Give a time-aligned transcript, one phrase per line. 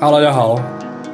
[0.00, 0.54] Hello，大家好，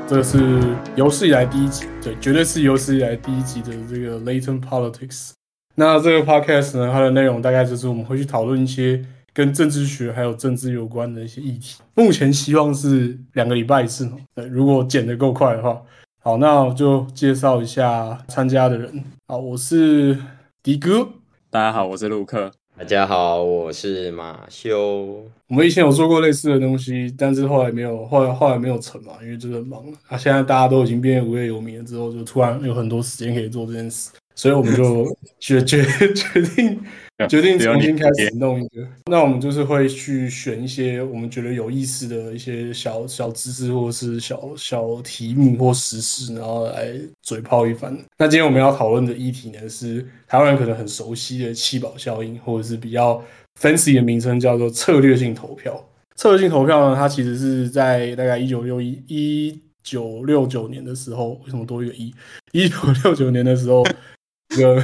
[0.07, 0.61] 这是
[0.95, 5.31] 有史以来第一集，对，绝对是有史以来第一集的这个 Latent Politics。
[5.77, 11.83] 那这个 podcast 呢，它的内容大概就是我们会去讨论一些跟政治学还有政治有关的一些议题。
[11.95, 15.81] 目前希望是两个礼拜一次，对，如果剪得够快的话。
[16.23, 19.05] 好，那我就介绍一下参加的人。
[19.27, 20.19] 好，我是
[20.63, 21.09] 迪哥。
[21.51, 22.53] 大家好，我是陆克。
[22.77, 25.25] 大家好，我是马修。
[25.47, 29.81] 我们以前有做过类似的东西，但是后来没有，后来后来没有成嘛，因为真的忙。
[30.09, 35.07] 啊，现在大家都已经变无业游民了，之后就突然有很多时间可以做这件事，所以我们就
[35.39, 36.81] 决决决定。
[37.29, 47.97] 决定重新开始弄一个，那我们就是会去选一些我们觉得有意思的一些小小知识，或者是小小题目或实事，然后来嘴炮一番。
[48.19, 53.23] 那今天我们要讨论的议题呢，是台湾人可能很熟悉的七宝效应，或者是比较
[53.61, 55.89] fancy 的名称叫做策略性投票。
[56.17, 62.13] 策略性投票呢，它其实是在大概一九六一一九六九年的时候，为什么多一个一？
[62.51, 63.85] 一九六九年的时候，
[64.57, 64.83] 一个。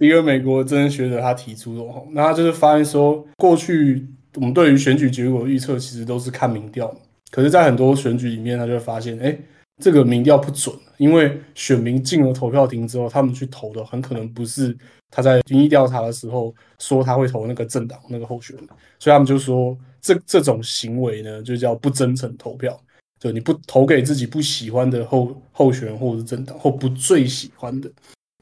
[0.00, 6.94] 一个美国真学者他提出的，那他就是发现说，过去我们对于选举结果预测其实都是看民调，
[7.30, 9.36] 可是，在很多选举里面，他就会发现，哎，
[9.82, 14.76] 这个民调不准，因为选民进了投票亭之后，他们去投的很可能不是
[15.10, 18.66] 他在民意调查的时候说他会投那个政党那个候选人，
[18.98, 22.78] 所以他们就说这这种行为呢，就叫不真诚投票，
[23.18, 27.90] 就你不投给自己不喜欢的候候选人或者是政党，或不最喜欢的。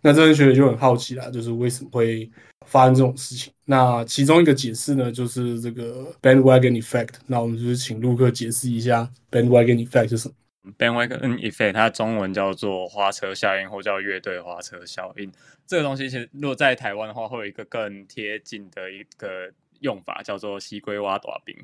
[0.06, 2.30] 那这些学者就很好奇啦，就是为什么会
[2.66, 3.50] 发生这种事情？
[3.64, 7.14] 那其中一个解释呢，就是这个 bandwagon effect。
[7.26, 10.34] 那我们就是请陆克解释一下 bandwagon effect 是什么
[10.76, 15.32] ？bandwagon effect 它中文叫做花车效应，或叫乐队花车效应。
[15.66, 21.56] 这个东西其实如果在台湾的话，会有一个更贴近的一个用法，叫做西龟挖短兵，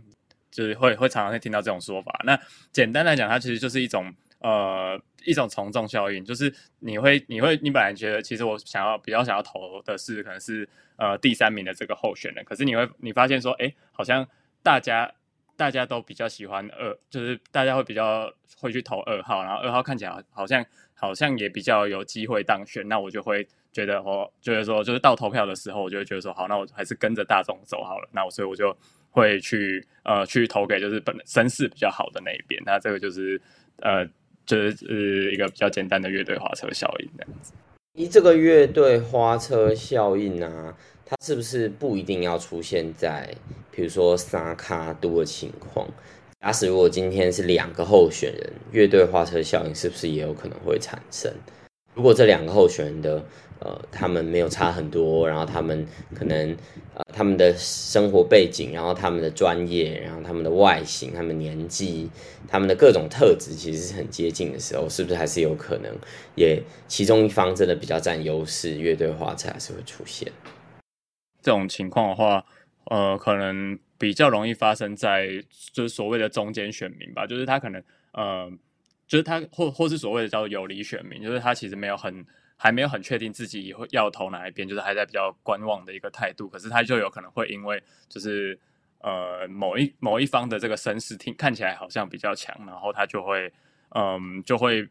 [0.51, 2.19] 就是会会常常会听到这种说法。
[2.25, 2.41] 那
[2.73, 4.11] 简单来讲，它其实就是一种。
[4.41, 10.67] 呃，一种从众效应，就是你会，你会，你本来觉得其实我想要比较想要投的是可能是
[10.97, 14.27] 呃第三名的这个候选人，可是你会你发现说，哎，好像
[14.63, 15.13] 大家
[15.57, 20.65] 大家都比较喜欢二，就是大家会比较会去投二号，然后二号看起来好像
[20.95, 28.75] 好像也比较有机会当选，那我就会觉得哦，就是说就是到投票的时候，我就会觉得说，好，那我还是跟着大众走好了，那我所以我就
[29.11, 33.39] 会去呃去投给就是本身势比较好的那一边，那这个就是
[33.83, 34.09] 呃。
[34.47, 37.53] 就是一个比较简单的乐队花车效应这样子。
[37.95, 43.29] 咦这个乐队花车效应啊，它是不是不一定要出现在，
[43.71, 45.87] 比如说沙卡多的情况？
[46.41, 51.31] 假使如果今天是两个候选人，乐队花车效应是不是也有可能会产生？
[52.01, 53.23] 如果这两个候选人的
[53.59, 56.57] 呃，他们没有差很多，然后他们可能
[56.95, 62.09] 呃，他们的生活背景，然后他们的专业，然后他们的外形，他们年纪，
[62.49, 65.95] 他们的各种特质其实是很接近的时候，是不是还是有可能，
[66.37, 70.33] 也其中一方真的比较占优势，乐队化才是会出现。
[71.43, 72.43] 这种情况的话，
[72.85, 75.29] 呃，可能比较容易发生在
[75.75, 77.83] 就是所谓的中间选民吧，就是他可能
[78.13, 78.51] 呃，
[79.11, 82.25] 就是他或或是所谓的叫有离选民，就是他其实没有很。
[82.63, 86.47] 还没有很确定自己会要投哪一边，就是还在比较观望的一个态度。
[86.47, 88.61] 可是他就有可能会因为就是
[88.99, 93.51] 呃某一某一方的这个声势听看起来好像比较强，然后他就会
[93.95, 94.87] 嗯就会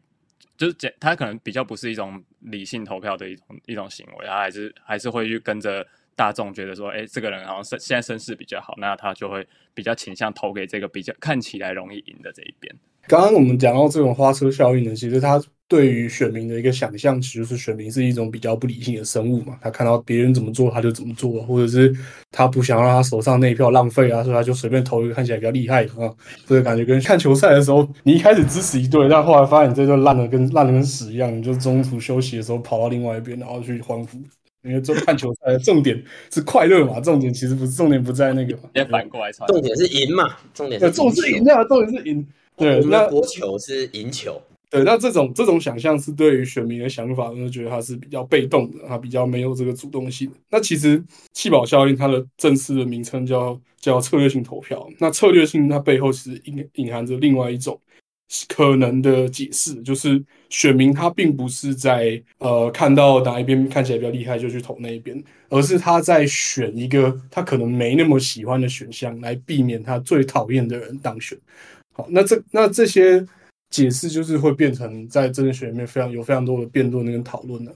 [0.56, 5.86] 就是简他可能比较不是一种理性投票的一种一种行为，他还是还是会去跟着
[6.16, 12.74] 大众觉得说，哎，这个人好像是现在声势比较好，那他就会比较倾向投给这个比较看起来容易赢的这一边。
[13.10, 15.42] 刚刚我们讲到这种花车效应呢，其实它。
[15.70, 19.56] 对于选民的一个想象，其实是选民是一种比较不理性的生物嘛。
[19.62, 21.94] 他看到别人怎么做，他就怎么做，或者是
[22.32, 26.10] 他不想让他手上那一票浪费啊，所以他就随便投一个看起来比较厉害啊。
[26.44, 34.18] 这个感觉跟看球赛的时候，你一开始支持一队，但后来发现你这队烂的跟烂的跟屎一样，你就中途休息的时候跑到另外一边，然后去欢呼。
[34.64, 36.02] 因为这看球赛的重点
[36.34, 42.26] 是快乐嘛，重点其实不是重点不在那个，要反过来，重点是赢嘛，重点是重是赢啊，重点是赢。
[42.60, 44.40] 对，那国球是赢球。
[44.70, 50.30] 对，那这种这种想象是对于选民的想法，就觉得他是比较被动的，他比较没有这个主动性。
[50.48, 51.02] 那其实
[51.32, 54.88] 弃保效应它的正式的名称叫叫策略性投票。
[55.00, 57.80] 那策略性它背后其实隐隐含着另外一种
[58.46, 71.36] 可能的解释，就是选民他并不是在呃看到哪一边看起来比较厉害就去投那一边，而是他在选一个他可能没那么喜欢的选项，来避免他最讨厌的人当选。
[72.08, 73.26] 那这那这些。
[73.70, 77.72] 解释就是会变成在政治学里面非常有非常多的辩论跟讨论的。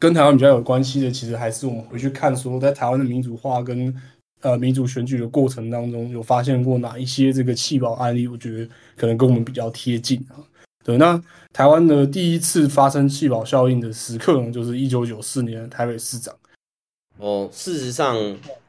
[0.00, 3.94] 跟台湾比较有关系的，其实还是我们回去看说，在台湾的民主化跟
[4.40, 8.26] 呃民主选举的过程当中，有发现过哪一些这个弃保案例？
[8.26, 10.42] 我觉得可能跟我们比较贴近啊。
[10.82, 11.22] 对，那
[11.52, 16.34] 台湾的第一次发生弃保效应的时刻呢，就是一九九四年台北市长。
[17.18, 18.16] 哦，事实上，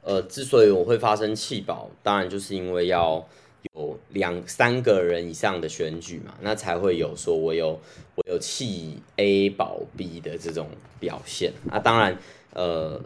[0.04, 3.28] 呃，之所以我会发生弃保，当然就是因为要
[3.74, 7.80] 有两三个人以上的选举嘛，那才会有说我有
[8.16, 10.68] 我有弃 A 保 B 的这种
[11.00, 11.54] 表现。
[11.70, 12.18] 啊当然，
[12.54, 13.00] 呃。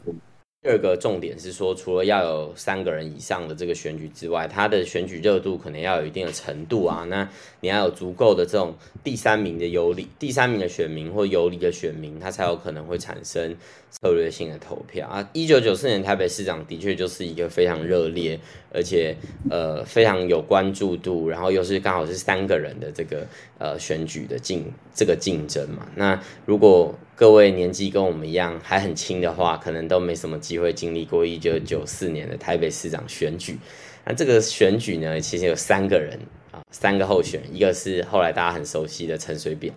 [0.64, 7.06] 第二个重点是说，除了要有三个人以上的这个选举之外，他的选举热度可能要有一定的程度啊。
[7.08, 7.30] 那
[7.62, 13.56] 你要有足够的这种第三名的有利、第三名的选民或有利的选民，他才有可能会产生
[13.92, 15.30] 策略性的投票啊。
[15.32, 18.38] 一九九四年台北市长的确就是一个非常热烈，
[18.74, 19.16] 而且
[19.52, 23.26] 呃非常有关注度，然后又是刚好是三个人的这个
[23.60, 25.88] 呃选举的竞这个竞争嘛。
[25.96, 33.58] 那如果各位年纪跟我们一样还很轻的话，可能都没什么机会经历过一九九四年的台北市长选举。
[34.06, 36.16] 那这个选举呢，其实有三个人
[36.52, 39.74] 啊，三个候选人，一个是后来大家很熟悉的陈水扁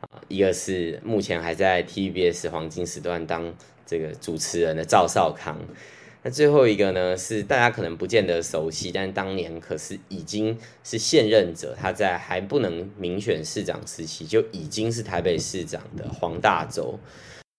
[0.00, 3.54] 啊，一个是目前还在 TVBS 黄金时段当
[3.84, 5.58] 这个主持人的赵少康。
[6.22, 16.98] 那最后一个呢，是大家可能不见得熟悉，但当年可是已经是现任者，他在还不能民选市长时期就已经是台北市长的黄大洲。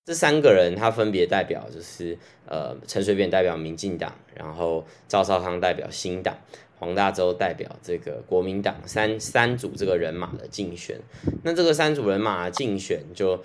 [0.06, 2.16] 这三个人他分别代表就是
[2.48, 6.38] 呃陈水扁代表民进党，然后赵少康代表新党，
[6.78, 11.00] 黄大洲代表这个国民党，三三组这个人马的竞选。
[11.44, 13.44] 那这个三组人马的竞选就。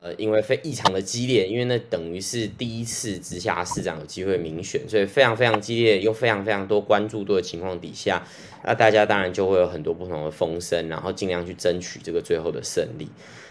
[0.00, 8.22] 呃，因为非异常的激烈，因为那等于是第一次直辖市长有机会民选，所以非常非常激烈，又非常非常多关注度的情况底下，
[8.64, 13.08] 那大家当然就会有很多不同的风声，然后尽量去争取这个最后的胜利。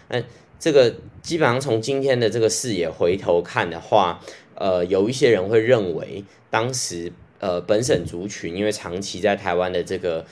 [0.08, 0.22] 那
[0.60, 4.20] 这个基本上从今天的这个视野回头看的话，
[4.54, 10.24] 呃，有一些人会认为，当时呃本省族群因为长期在台湾的这个。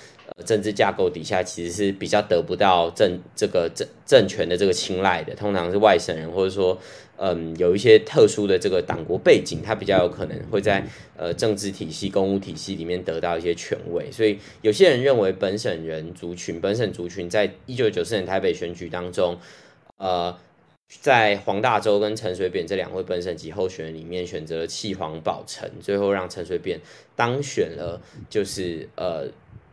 [0.45, 6.79] 政治架构底下其实是比较得不到政这个政政权的这个青睐的，通常是外省人，或者说，
[7.17, 10.85] 嗯，有一些特殊的这个党国背景，他比较有可能会在
[11.17, 14.13] 呃政治体系、公务体系里面得到一些权位。
[14.13, 19.39] 所以有些人认为本省人族群、本省族群在一九九四年台北选举当中，
[19.97, 20.37] 呃，
[21.01, 26.79] 在黄大洲跟陈水扁这两位本省级候选人里面选择了弃黄保陈，最后让陈水扁
[27.17, 27.99] 当选了，
[28.29, 29.27] 就是呃。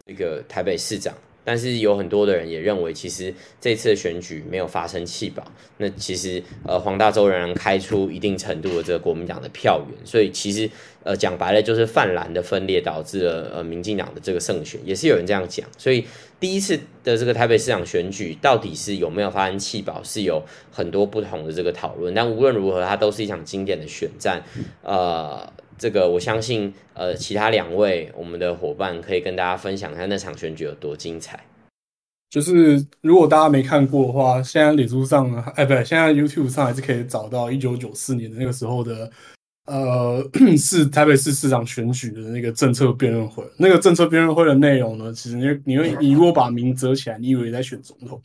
[0.05, 1.15] 这个台北市长，
[1.45, 5.41] 但是有很多的人也认为，其实这次的选举没有发生弃保。
[5.77, 10.69] 那其实呃，黄大洲仍然开出一定程度的这个国民党的票源，所以其实
[11.05, 15.65] 呃讲白了就是泛蓝的分裂导致了呃民进党的这个胜选，也是有人这样讲。
[15.77, 16.05] 所以
[16.37, 22.13] 第一次的这个台北市长选举到底是有没有发生弃保，是有很多不同的这个讨论。
[22.13, 24.43] 但无论如何，它都是一场经典的选战，
[24.81, 25.49] 呃。
[25.77, 31.39] 这个我相信，呃，其他两位我们的伙伴可以跟大家分享一下那场选举有多精彩。
[32.29, 39.09] 就是如果大家没看过的话，现在脸书上，哎，不对，现在 YouTube 上还是可以找到一九九四年的那个时候的，
[39.67, 40.27] 呃，
[40.57, 43.43] 是台北市市长选举的那个政策辩论会。
[43.57, 48.19] 那个政策辩论会的内容呢，其实你你会你如果把名折起来，你以为在选总统，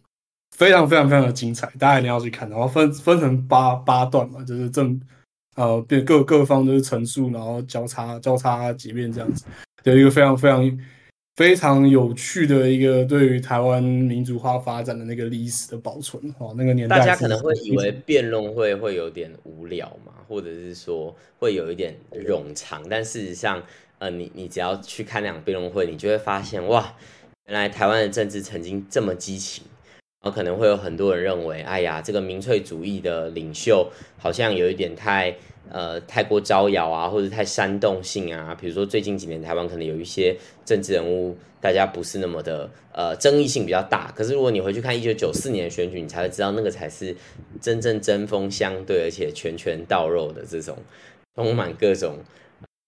[0.56, 2.48] 非常非常非常的精彩，大家一定要去看。
[2.48, 5.00] 然后分分成八八段嘛，就是正。
[5.58, 9.44] 呃，变各各方都是陈述，然后交叉交叉几遍这样子，
[9.82, 10.78] 有一个非常非常
[11.34, 16.32] 非常有趣的一个对于台湾民主化发展的那个历史的保存。
[16.38, 23.60] 哦，那个年代大家可能会以为辩论会会有点无聊嘛，或者是说会有一点冗长，但事实上，
[23.98, 26.94] 呃，你你只要去看两辩论会，你就会发现，哇，
[27.46, 29.64] 原来台湾的政治曾经这么激情。
[30.20, 35.32] 然后可能会有很多人认为，哎呀，这个民粹主义的领袖好像有一点太
[35.70, 38.52] 呃太过招摇啊，或者太煽动性啊。
[38.60, 44.10] 比如说最近几年台湾可能有一些政治人物，大家不是那么的呃争议性比较大。
[44.10, 47.14] 可是如果你回去看一九九四年的选举，你才会知道那个才是
[47.60, 50.76] 真正针锋相对，而且拳拳到肉的这种
[51.36, 52.18] 充满各种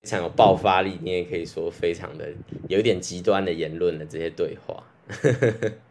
[0.02, 2.28] 非常有爆发力，你也可以说非常的
[2.66, 4.82] 有一点极端的言论的这些对话。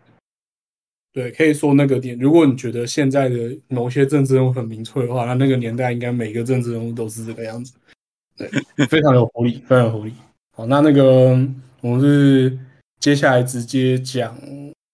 [1.11, 2.17] 对，可以说那个点。
[2.19, 7.73] 如果你觉得现在的某些政治人物很民粹的话，那那个年代应该每个政治人物都是这个样子。
[8.37, 8.47] 对，
[8.85, 10.13] 非常有活力，非常有活力。
[10.55, 11.29] 好，那那个
[11.81, 12.55] 我们是
[12.99, 14.37] 接下来直接讲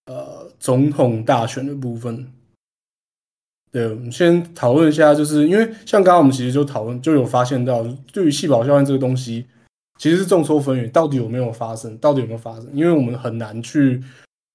[0.06, 2.26] 呃总统大选的部分。
[3.72, 9.46] 对，我们先讨论一下，就是因为像刚刚我们其实就讨论，就有发现到，对于细胞效应这个东西，
[10.00, 12.70] 其实是众说纷纭，到底有没有发生，到底有没有发生？
[12.74, 14.02] 因为我们很难去。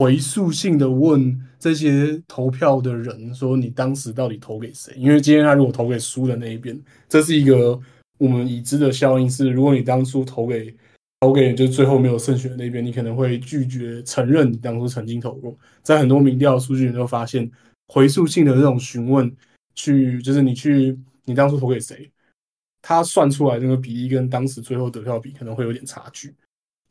[0.00, 4.94] 回溯性的问这些投票的人说，你当时到底投给谁？
[4.96, 7.78] 因为今天他如果投给输的那一边，这是一个
[8.16, 10.74] 我们已知的效应是，如果你当初投给
[11.20, 15.54] 投给就最后没有胜选的那边，你可能会拒绝承认你当初曾经投过。
[15.82, 17.50] 在很多民调数据，你都发现
[17.88, 19.30] 回溯性的这种询问，
[19.74, 22.10] 去就是你去你当初投给谁，
[22.80, 26.34] 他算出来那个比例跟当时最后得票比可能会有点差距，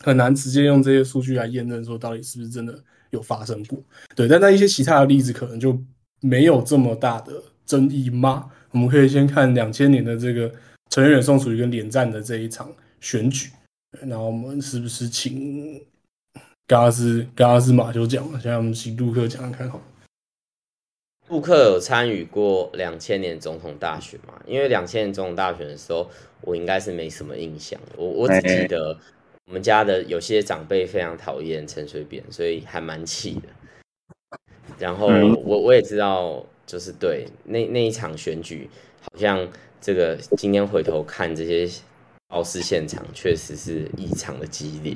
[0.06, 3.78] 很难直接用这些数据来验证说到底是不是真的有发生过。
[4.16, 5.80] 对，但在一些其他的例子可能就
[6.22, 7.34] 没有这么大的
[7.66, 8.50] 争议吗？
[8.72, 10.48] 我们可以先看两千年的这个
[10.90, 13.50] 陈水扁、宋楚瑜跟连战的这一场选举。
[14.02, 15.82] 然后我们是不是请
[16.68, 19.82] 刚刚是刚刚是马修讲了，现在我们请杜克讲看好。
[21.28, 24.34] 杜克有参与过两千年总统大选嘛？
[24.46, 26.10] 因为两千年总统大选的时候，
[26.42, 27.80] 我应该是没什么印象。
[27.96, 28.96] 我我只记得
[29.50, 33.50] 我们家的有些长辈非常讨厌陈水扁，所以还蛮气的。
[34.78, 35.08] 然后
[35.44, 38.70] 我我也知道，就是对那那一场选举，
[39.02, 39.46] 好像
[39.82, 41.70] 这个今天回头看这些。
[42.30, 44.96] 奥斯现场确实是异常的激烈，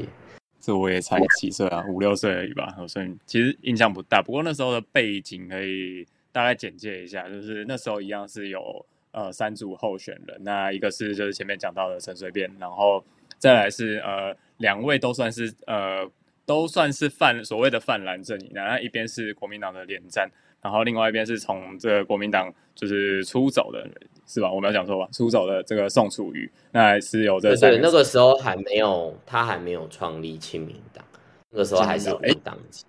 [0.62, 4.22] 这我也才几岁啊，五六岁而已吧，所以其实印象不大。
[4.22, 13.04] 不过那时候的背景可以大概简介一下，就是那时候一样是有呃三组候选人，那一个是就是前面讲到的陈水扁，然后
[13.44, 16.10] 再来是呃两位都算是呃
[16.46, 20.32] 都算是泛所谓的泛蓝阵营，然后一边是国民党的连战。
[20.62, 23.86] 然后另外一边是从这个国民党就是出走的，
[24.26, 24.50] 是吧？
[24.50, 25.10] 我没有讲错吧？
[25.12, 31.04] 出走的这个宋楚瑜，那是有这对那个时候还没有，他还没有创立亲民党，
[31.50, 32.86] 那个时候还是无党籍，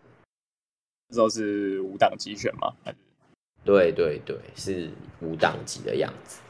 [1.09, 2.73] 那时候是无党籍选吗？
[3.65, 4.89] 对对对，是
[5.21, 6.41] 无党籍的样子。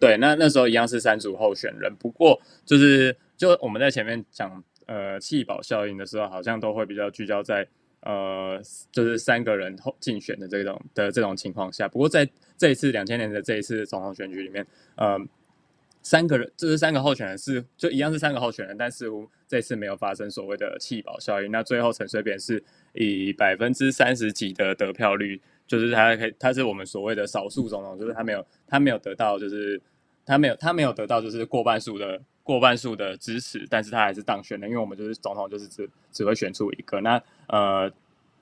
[0.00, 7.68] 对，那那时候一样是三组候选人，不过就是就我们在前面讲呃弃保效应的时候，好像都会比较聚焦在。
[8.02, 8.58] 呃，
[8.90, 12.26] 就是三个人竞选的这种的这种情况下，不过在
[12.56, 14.66] 这一次两千年的这一次总统选举里面，
[14.96, 15.20] 呃，
[16.02, 21.50] 三个人就是三个候选人是就一样是三个候选人，但似乎这次没有发生所谓的弃保效应。
[21.50, 22.64] 那最后陈水扁是
[22.94, 29.78] 以百分之三十几的得票率，就是他可以他是我们所谓的少数总统，就是他没有他没有得到就是
[30.30, 32.20] 他没有他没有得到就是过半数的。
[32.42, 37.00] 过半数的支持，但是他还是当选了，因为我们就是总统，就是只只会选出一个。
[37.00, 37.88] 那呃，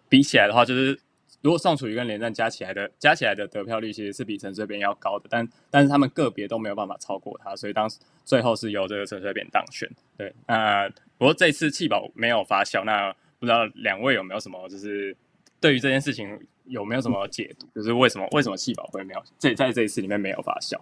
[0.09, 0.99] 比起来的话，就是
[1.43, 9.87] 如果宋楚瑜跟连战加起来的加起来的得票率，其实是比陈水扁要高的，但但是他们个别都没有办法超过他，所以当时最后是由这个陈水扁当选。
[10.17, 15.15] 对，那不过这次弃保没有发酵，那不知道两位有没有什么就是
[15.61, 17.67] 对于这件事情有没有什么解读？
[17.75, 20.81] 就是为什么为什么弃保会没有这在这一次里面没有发酵？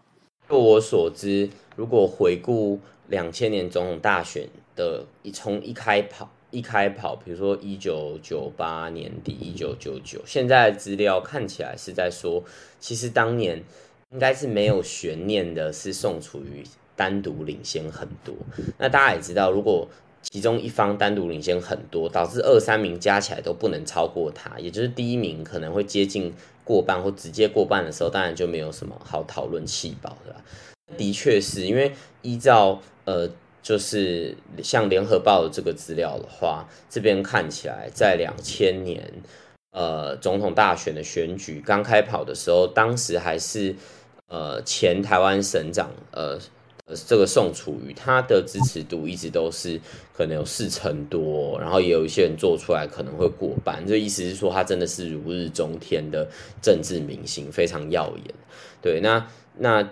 [0.48, 2.78] 就我所知，如果回顾。
[3.08, 12.42] 两千年总统大选的一从一开跑一开跑，比如说一九九八年底一九九九，现在资料看起来是在说，
[12.80, 13.62] 其实当年
[14.10, 16.64] 应该是没有悬念的，是宋楚瑜
[16.96, 18.34] 单独领先很多。
[18.76, 19.88] 那大家也知道，如果
[20.30, 26.32] 其中一方单独领先很多，导致二三名加起来都不能超过他，也就是第一名可能会接近
[26.64, 30.36] 过半或直接过半的时候，当然就没有什么好讨论弃保的。
[30.96, 31.92] 的确是因为
[32.22, 32.80] 依照。
[33.08, 33.30] 呃，
[33.62, 39.00] 就是像联合报的这个资料的话，这边看起来在两千年，
[39.70, 43.76] 呃，总统大选的选举刚开跑的时候，当时还是
[44.26, 46.36] 呃前台湾省长，呃
[46.86, 49.80] 呃这个宋楚瑜，他的支持度一直都是
[50.12, 56.28] 可能有四成多，然后也有一些人做出来可能会过半，这意思是说他真的是如日中天的
[56.62, 58.34] 政治明星，非常耀眼。
[58.80, 59.26] 对，那
[59.58, 59.88] 那。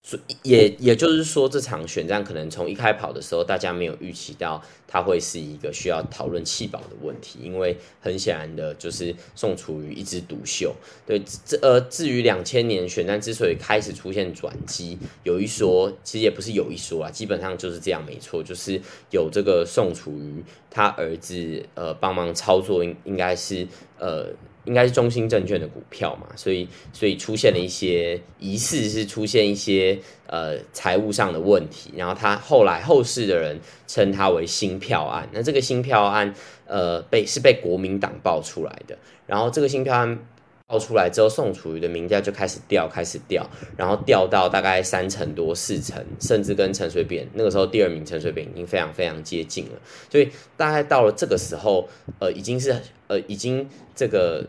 [0.00, 10.74] 所以也也就是说，这场选战可能从一开跑的时候，大家没有预期到它会是一个需要讨论弃保的问题，因为很显然的就是宋楚瑜一枝独秀。
[11.04, 23.66] 对，这呃，至于两千年选战之所以开始出现转机，有一说，其实也不是有一说啊，基本上就是这样，没错，就是有这个宋楚瑜他儿子呃帮忙操作，应应该是
[23.98, 24.32] 呃。
[24.68, 35.26] 应该是中兴证券的股票嘛，所以所以出现了一些疑似是出现一些呃财务上的问题，然后他后来后世的人称它为新票案。
[35.32, 36.34] 那这个新票案
[36.66, 40.18] 呃被是被国民党爆出来的，然后这个新票案
[40.66, 49.80] 爆出来之后，宋楚瑜的名价就开始掉，开始掉，然后掉到大概三成多、四成，甚至跟陈水扁那个时候第二名陈水扁已经非常非常接近了。
[50.10, 54.46] 所以大概到了这个时候，呃，已经是呃已经这个。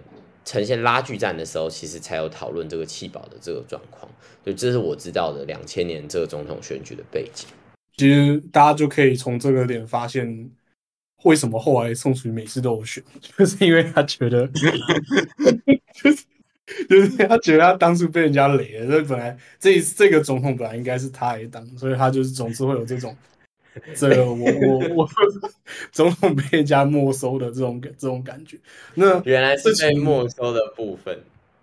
[0.49, 4.11] 呈现拉锯战的时候，其实才有讨论这个弃保的这个状况。
[4.43, 7.47] 就这是我知道的两千年这个总统选举的背景。
[7.97, 10.49] 其实大家就可以从这个点发现，
[11.21, 13.03] 为什么后来宋楚瑜每次都有选，
[13.37, 14.47] 就是因为他觉得，
[15.93, 16.25] 就是
[16.89, 23.15] 就是他觉得他当初被人家雷了，所以本来这这个总统本来应该是他来当，所以他就是总是会有这种，
[23.95, 25.09] 这个我我我
[25.91, 28.57] 总统被人家没收的这种这种感觉。
[28.95, 31.17] 那原来是被没收的部分。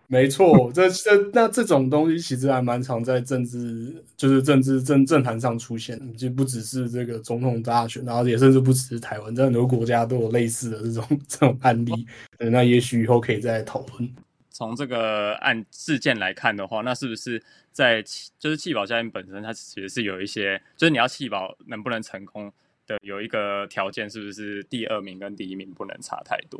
[0.08, 11.92] 没错，这这那这种东西其实还蛮常在政治，就是政治政政坛上出现，就不只是这个总统大选，然后也甚至不只是台湾，在很多国家都有类似的这种这种案例。
[12.38, 14.08] 那也许以后可以再讨论。
[14.56, 18.02] 从这个案事件来看的话，那是不是在
[18.38, 22.50] 就是弃保效应本身，它其实是有一些，就是你要弃保能不能成功
[22.86, 26.58] 的有一个条件，是不是第二名跟第一名不能差太多？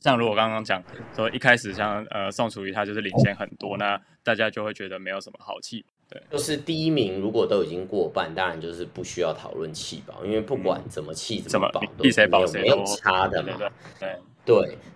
[0.00, 0.82] 像如果刚刚讲
[1.14, 5.84] 说一开始像呃宋楚瑜他就是领先很多，那大家就会觉得没有什么好气。
[6.08, 13.52] 对，就是第一名如果都已经过半，当然就是不需要讨论气保，因为不管怎么气怎么保，比谁保谁没有差的嘛。
[13.58, 13.68] 对
[14.00, 14.16] 对，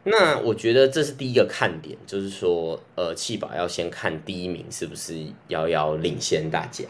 [0.04, 5.14] 那我觉得这是第一个看点，就是说呃气保要先看第一名是不是
[5.48, 6.84] 遥遥领先大家。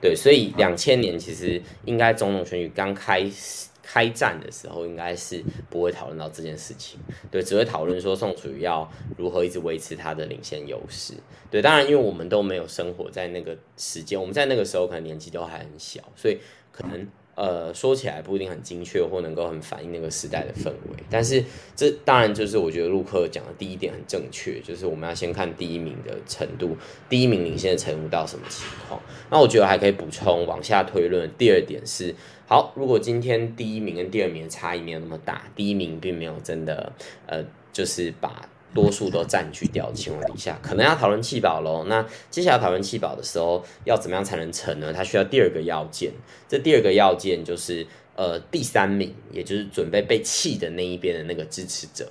[0.00, 3.68] 对，所以两千年其实应该总统选举刚开始。
[3.88, 6.98] 开战的时候应该是不会讨论到这件事情，
[7.30, 11.14] 对，只会讨论说宋楚瑜要如何一直维持他的领先优势。
[11.52, 16.36] 对，当然因为我们都没有生活在那个时间，我们在那个时候可能年纪都还很小，所以
[16.72, 21.04] 可能呃说起来不一定很精确或能够很反映那个时代的氛围。
[21.08, 21.44] 但是
[21.76, 26.76] 这当然就是我觉得陆克讲的第一点很正确，就是我们要先看第一名的程度，
[27.08, 29.00] 第一名领先的程度到什么情况。
[29.30, 32.12] 那我觉得还可以补充往下推论，第二点是。
[32.48, 36.92] 好，如果今天第一名跟第二名的差异没有那么大，第一名并没有真的
[37.26, 41.84] 呃，就是把多数都占据掉的情况底下，可能要讨论弃保喽。
[41.88, 44.92] 那接下来讨论弃保的时候，要怎么样才能成呢？
[44.92, 46.12] 它需要第二个要件，
[46.46, 52.06] 这第二个要件就是呃第三名，也就是准备被弃的那一边的那个支持者。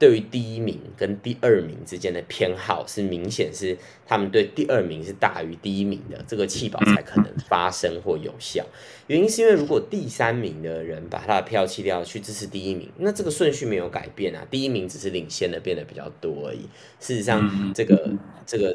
[0.00, 3.76] 对于第一名跟第二名之间的偏好是明显是
[4.06, 8.64] 他们对第二名是大于第一名的，这个弃保才可能发生或有效。
[9.08, 16.62] 原因是因为如果第三名的人把他的票弃掉去支持第一名，那这个顺序没有改变啊，第一名只是领先的变得比较多而已。
[16.98, 18.10] 事实上，这个
[18.46, 18.74] 这个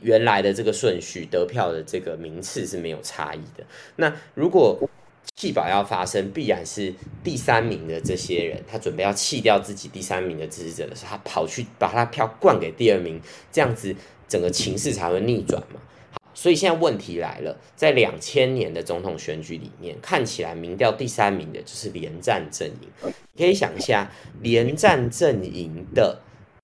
[0.00, 3.66] 原来的这个顺序得票的这个名次是没有差异的。
[3.96, 4.88] 那如果
[5.36, 13.20] 弃保要发生，必然是第三名的这些人，他准备要弃掉自己第三名的支持者的时候，他跑去把他票灌给第二名，
[13.52, 13.94] 这样子
[14.28, 15.80] 整个情势才会逆转嘛。
[16.10, 23.12] 好，所以现在问题来了，在两千年的总统选举里面，看起来民调第三名的就是连战阵营。
[23.36, 24.10] 可以想一下，
[24.40, 26.20] 连战阵营的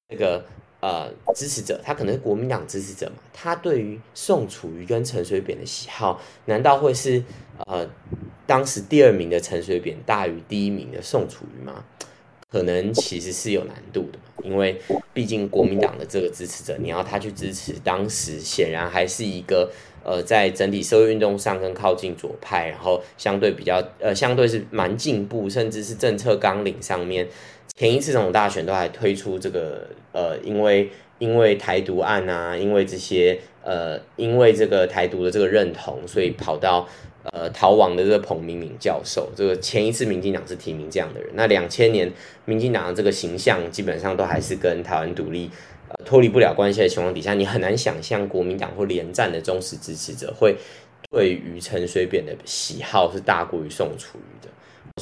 [0.09, 0.45] 这个。
[0.85, 3.23] 呃，支持者他可能是国民党支持者嘛？
[3.33, 7.23] 他对于宋楚瑜跟陈水扁的喜好，难道会是
[7.65, 7.89] 呃
[8.47, 11.83] 当时第二名的陈水扁大于第一名的宋楚瑜吗？
[12.51, 14.79] 可能其实是有难度的，因为
[15.15, 19.73] 毕竟国民党的这个支持者，你要他去支持，当时显然还是一个
[20.05, 27.27] 呃在整体社会运动上更靠近左派，然后相对比较呃相对是蛮进步，甚至是政策纲领上面。
[27.77, 36.89] 前一次总统大选都还推出这个呃，因为因为台独案啊，因为这些呃，因为这个台独的这个认同，所以跑到
[37.25, 39.29] 呃逃亡的这个彭明敏教授。
[39.35, 41.31] 这个前一次民进党是提名这样的人。
[41.35, 42.09] 那两千年
[42.45, 45.51] 民进党的这个形象基本上都还是跟台湾独立
[45.89, 50.55] 呃脱离不了关系的情况底下，你很难想象国民党或连战的忠实支持者会
[51.11, 54.49] 对于陈水扁的喜好是大过于宋楚瑜的。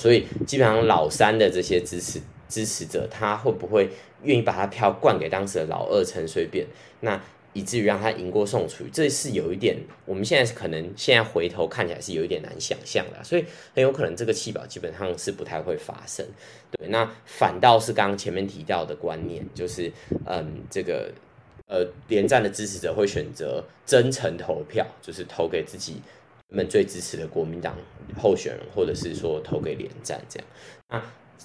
[0.00, 2.18] 所以基本上老三的这些支持。
[2.52, 3.88] 支持者他会不会
[4.22, 6.66] 愿意把他票灌给当时的老二陈水扁？
[7.00, 7.18] 那
[7.54, 16.26] 以至于让他赢过宋楚瑜，这是有一点，我们现在可能现在回头看起来是有一点难想象的，所以很有可能这个弃保基本上是不太会发生。
[16.72, 19.90] 对，那反倒是刚刚前面提到的观念，就是
[20.26, 21.10] 嗯，这个
[21.66, 26.00] 呃连战的支持者会选择真诚投票，就是投给自己
[26.48, 27.76] 们最支持的国民党
[28.16, 30.48] 候选人，或者是说投给连战这样。
[30.88, 31.02] 那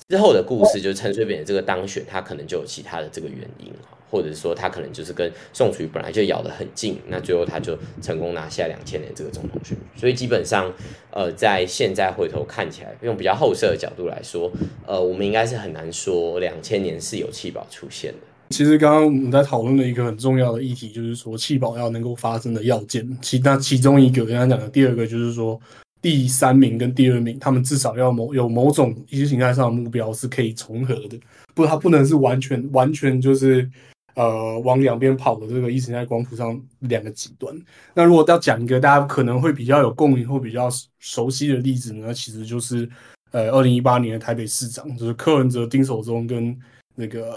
[0.09, 3.71] 之后的故事就是陈水扁的这个当选，他可能就有其他的这个原因，
[4.09, 9.83] 或者说他可能就是跟宋楚瑜本来就咬得很近，那最后他就成功拿下两千年这个总统选举。
[9.99, 10.71] 所以基本上，
[11.11, 14.51] 呃，在现在回头看起来，用比较后设的角度来说，
[14.85, 18.19] 呃，我们应该是很难说两千年是有弃保出现的。
[18.51, 25.59] 其实刚刚我们在讨论的一个很重要的议题，就是说弃保要能够发生的要件，其那其中一个刚刚讲的第二个就是说。
[26.01, 31.19] 第三名跟第二名，他们至少要某有某种意识形态上的目标是可以重合的，
[31.53, 33.69] 不，它不能是完全完全就是
[34.15, 37.55] 呃往两边跑的这个意识形态光谱上两个极端。
[37.93, 42.89] 那如果要讲一个大家可能会比较有共鸣或比较熟悉的例子呢，其实就是
[43.31, 46.57] 呃，二零一八年的台北市长，就是柯文哲、丁守中跟
[46.95, 47.35] 那个，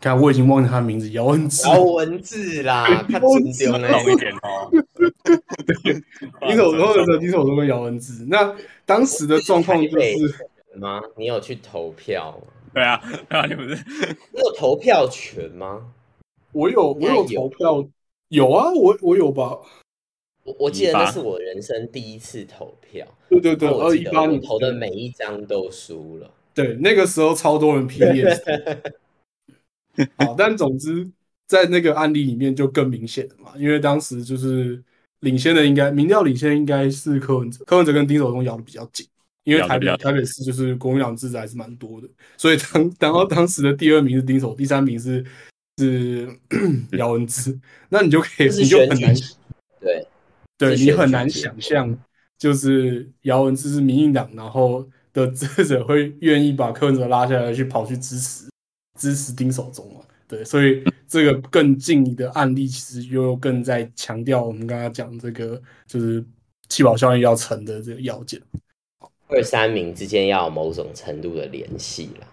[0.00, 1.66] 看我已经忘记他的名字，姚文智。
[1.68, 3.88] 姚文智啦， 他真丢呢。
[3.88, 4.70] 懂一点哦。
[6.40, 8.54] 丁守中的丁守中跟姚文智，那
[8.84, 10.34] 当时的状况就是
[10.76, 11.02] 吗？
[11.16, 12.38] 你有去投票？
[12.74, 13.74] 对啊，对啊，你不是
[14.32, 15.92] 你有投票权吗？
[16.52, 17.86] 我有，我有投票，
[18.28, 19.58] 有啊，我我有吧。
[20.44, 23.06] 我我记得那是我人生第一次投票。
[23.28, 26.30] 对对对，二一八你投的每一张都输了。
[26.54, 28.42] 对，那个时候超多人 PS。
[30.18, 31.08] 好，但总之
[31.46, 34.82] 在那个案例里面就更明显了嘛，因为当时就是
[35.20, 39.06] 领先的应该民调领先应该是柯文哲，柯文哲跟丁守中咬的比较紧，
[39.44, 45.24] 因为台北台北市就是国民党支持还是蛮多的，所以当然后当时的第二名是丁守，第三名是
[45.78, 46.28] 是
[46.98, 49.14] 姚文智，那你就可以你就很难
[49.80, 50.06] 对
[50.58, 51.96] 对你很难想象，
[52.38, 58.46] 就是姚文智是民进党，然后的支持者会愿意把柯文哲拉下来去跑去支持。
[58.96, 60.00] 支持丁守中嘛？
[60.28, 66.24] 对，所以这个更近的案例，其实又更在强调我们刚刚讲这个，就是
[66.68, 68.40] 气保效应要成的这个要件。
[69.28, 72.26] 二三名之间要有某种程度的联系了。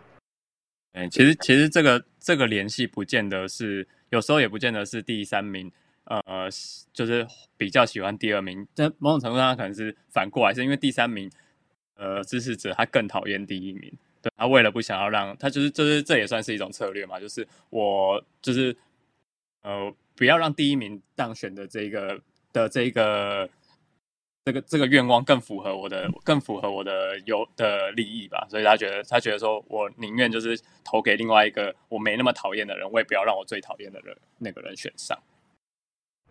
[0.93, 5.71] 嗯，其实其实这个这个联系不见得是，有时候也不见得是第三名，
[6.05, 6.49] 呃，
[6.91, 8.67] 就是比较喜欢第二名。
[8.75, 11.29] 但某种程度上，可能是反过来，是因为第三名，
[11.95, 13.91] 呃，支持者他更讨厌第一名。
[14.23, 18.73] 对他为了不想要让他就是就是这也算是一种策略嘛，就是我就是
[19.63, 22.17] 呃不要让第一名当选的这个
[22.53, 23.49] 的这个
[24.45, 35.21] 这个这个愿望更符合我的更符合我的有的利益吧，所以他觉得他觉得说我宁愿就是投给另外一个我没那么讨厌的人，我也不要让我最讨厌的人那个人选上。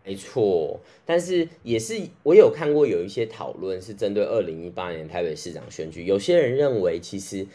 [0.03, 7.45] 没错，但是也是我有看过有一些讨论是针对二零一八年台北市长选举，有些人认为其实。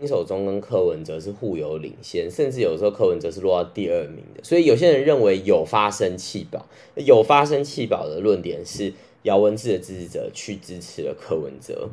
[0.00, 4.42] 金守中跟柯文哲是互有领先，甚至有时候柯文哲是落到第二名的。
[4.42, 11.90] 所以有些人认为有发生弃保，有发生弃保的论点是姚文智的支持者去支持了柯文哲，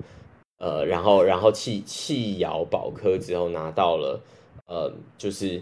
[0.60, 4.22] 呃，然后然后弃弃姚保科之后拿到了，
[4.68, 5.62] 呃，就是。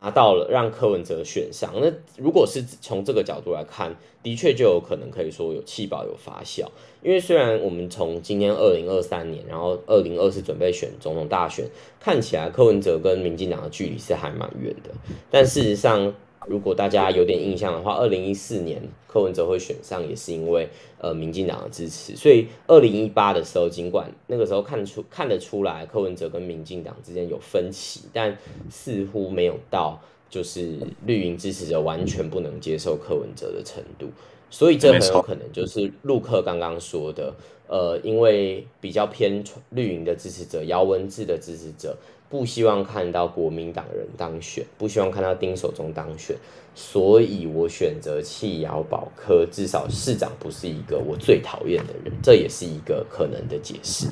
[0.00, 1.72] 拿到了，让柯文哲选上。
[1.80, 6.66] 那如果是从这个角度来看，的确就有可能可以说有弃保有发酵。
[7.02, 11.66] 因为虽然我们从今年二零二三年，然后二零二四准备选总统大选，
[12.00, 14.90] 看起来柯文哲跟民进党的距离是还蛮远的，
[15.30, 16.14] 但事实上。
[16.46, 22.16] 如果大家有点印象的话，二零一四年柯文哲会选上，也是因为呃民进党的支持。
[22.16, 28.36] 所以二零一八的时候，尽管那个时候看出看得出来柯文哲跟民进党之间有分歧，但
[28.70, 30.00] 似乎没有到
[30.30, 34.06] 就是绿营支持者完全不能接受柯文哲的程度。
[34.48, 37.32] 所以这很有可能就是陆克刚刚说的，
[37.68, 41.96] 呃，因为比较偏绿营的支持者，姚文智的支持者。
[42.30, 46.36] 不希望看到国民党人当选，不希望看到丁守中当选，
[46.76, 54.06] 所以我选择弃姚保科，至少市长不是一个我最讨厌的人，这也是一个可能的解释。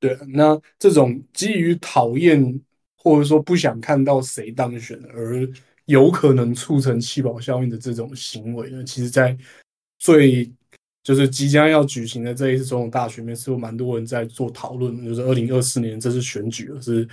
[0.00, 2.58] 对，那这种基于讨厌
[2.96, 5.46] 或者说不想看到谁当选而
[5.84, 9.36] 有可能促成弃保效应的这种行为呢，其实，在
[9.98, 10.50] 最
[11.02, 17.06] 就是即将要举行的这一次总统大选面，是有蛮多人在做讨论，就是二零二四年这次选举是。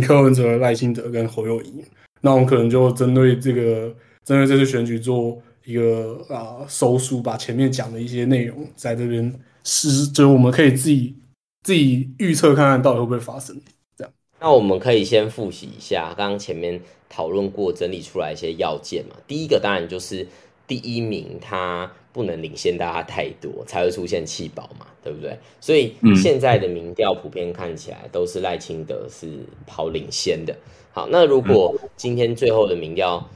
[0.00, 1.84] 柯文哲、赖清德跟侯友谊，
[2.20, 9.32] 那我们可能就针对这个，针对这次选举做一个啊收书，把前面讲的一些内容在这边
[9.64, 11.14] 是，就是我们可以自己
[11.62, 13.60] 自己预测看看到底会不会发生。
[13.96, 19.16] 这样，那我们可以先复习一下刚刚前面讨论过、整理出来一些要件嘛。
[19.26, 20.26] 第一个当然就是
[20.66, 21.90] 第一名他。
[22.12, 25.38] 不能领先大家太多，才会出现弃保嘛，对不对？
[25.60, 29.28] 所以现在的民调普遍看起来都是赖清德是
[29.64, 30.56] 跑领先的。
[30.92, 33.28] 好，那如果今天最后的民调，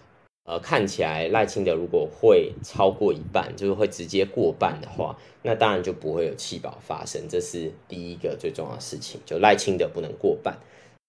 [0.45, 7.29] 呃，看起来赖清德如果会超过一半，就是会直接过半的话，那当然就不会有弃保发生。
[7.29, 10.59] 这是第一个最重要的事情，就赖清德不能过半，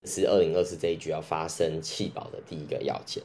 [0.04, 3.24] 是二零二四这一局要发生弃保的第一个要件。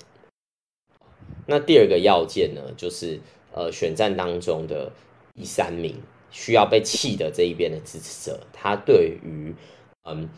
[1.46, 3.20] 那第二个要件呢，就是。
[3.52, 4.92] 呃，选战当中的
[5.34, 5.96] 第三名
[6.30, 9.52] 需要被弃的这一边的支持者，他对于
[10.04, 10.28] 嗯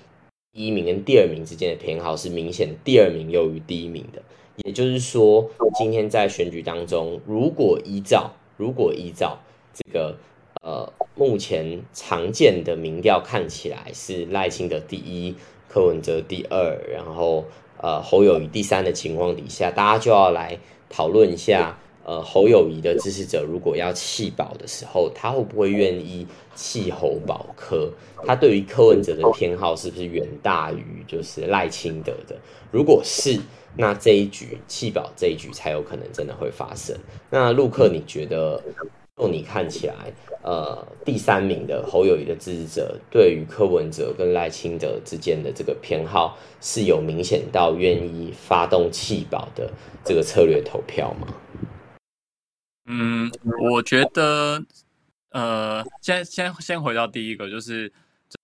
[0.53, 4.22] 第一名跟第二名之间的偏好是明显第二名优于第一名的。
[4.64, 9.38] 也就是说，今天在选举当中，如果依照如果依照
[9.75, 10.16] 这个
[10.62, 15.35] 呃目前常见的民调看起来是赖清德第一，
[15.68, 17.44] 柯文哲第二，然后
[17.77, 21.79] 呃侯友谊第三的情况底下，大家就要来讨论一下。
[22.05, 27.91] 呃侯友谊的支持者如果要弃保的时候，他会不会愿意弃侯保柯？
[28.27, 32.37] 他对于柯文哲的偏好是不是远大于就是赖清德的？
[32.71, 33.41] 如果是，
[33.77, 36.97] 那这一局弃保这一局才有可能真的会发生。
[37.31, 38.62] 那陆克，你觉得？
[39.15, 39.95] 就你看起来，
[40.43, 49.71] 呃，第三名的侯友谊的支持者，对于柯文哲跟赖清德之间的这个偏好，是有明显到愿意发动弃保的
[50.03, 51.29] 这个策略投票吗？
[52.87, 54.64] 嗯，我觉得，
[55.31, 57.92] 呃，先先先回到第一个，就是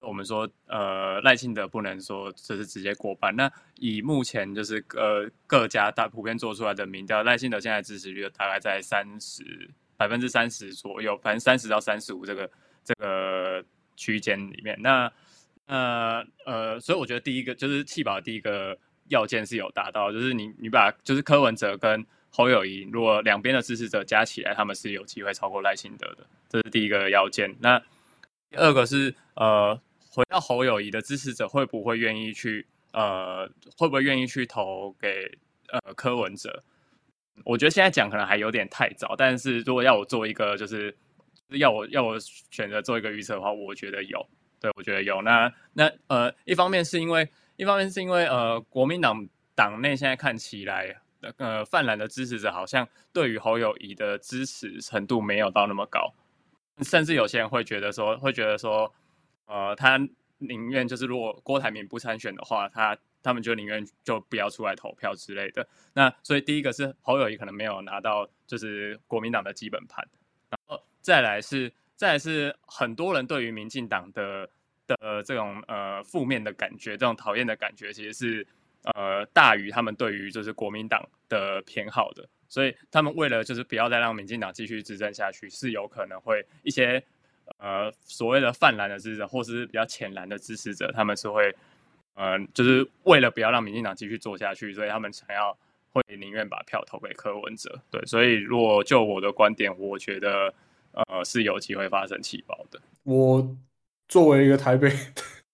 [0.01, 3.35] 我们说，呃，赖清德不能说就是直接过半。
[3.35, 9.70] 那以目前就是呃各家大普遍做出来的民调，赖清德现在支持率大概在三十。
[9.98, 12.48] 百分之三十左右，反正三十到三十五这个
[12.85, 13.61] 这个
[13.96, 15.12] 区间里面，那
[15.66, 27.54] 呃呃，所以我觉得第一个就是弃保第一个要件是有达到，就是你你把就是柯文哲跟侯友谊，如果两边的支持者加起来，他们是有机会超过赖清德的，这是第一个要件。
[27.60, 27.78] 那
[28.50, 35.38] 第二个是呃，回到侯友谊的支持者会不会愿意去呃，会不会愿意去投给
[35.68, 36.62] 呃柯文哲？
[37.44, 40.96] 我觉得现在讲可能还有点太早，但是如果要我做一个，就是
[41.50, 42.18] 要我要我
[42.50, 44.26] 选择做一个预测的话，我觉得有，
[44.60, 45.22] 对我觉得有。
[45.22, 51.00] 那那呃，一方面是因为，一方面是因为呃，国民党党内现在看起来，
[51.37, 56.12] 呃，泛蓝的支持者好像对于侯友谊的支持程度没有到那么高，
[56.83, 58.92] 甚至有些人会觉得说，会觉得说，
[59.46, 59.98] 呃，他
[60.38, 62.96] 宁愿就是如果郭台铭不参选的话，他。
[63.20, 65.68] 他们就宁愿就不要出来投票之类的。
[65.92, 70.07] 那所以第一个是侯友谊可能没有拿到就是国民党的基本盘，
[70.48, 74.48] 然后再来是再来是很多人对于民进党的
[74.87, 78.46] 的这种呃负面的感觉，这种讨厌的感觉，其实是
[78.94, 82.29] 呃大于他们对于就是国民党的偏好的。
[82.48, 87.03] 所以他们为了就是不要再让民进党继续执政下去，是有可能会一些
[87.59, 91.55] 呃所谓的泛蓝的支持者，或是比较浅蓝的支持者，他们是会。
[92.20, 95.57] 嗯，就是为了不要让民进党继续做下去，所以他们想要
[95.92, 97.81] 会宁愿把票投给柯文哲。
[97.92, 100.53] 对，所以如果就我的观点，我觉得
[100.90, 102.81] 呃是有机会发生气爆的。
[103.05, 103.57] 我
[104.09, 104.90] 作为一个台北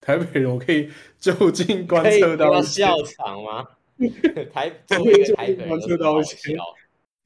[0.05, 0.88] 台北人，我可以
[1.19, 3.64] 就近观测到笑场吗？
[4.53, 6.57] 台作为一个台北人，观测到一些。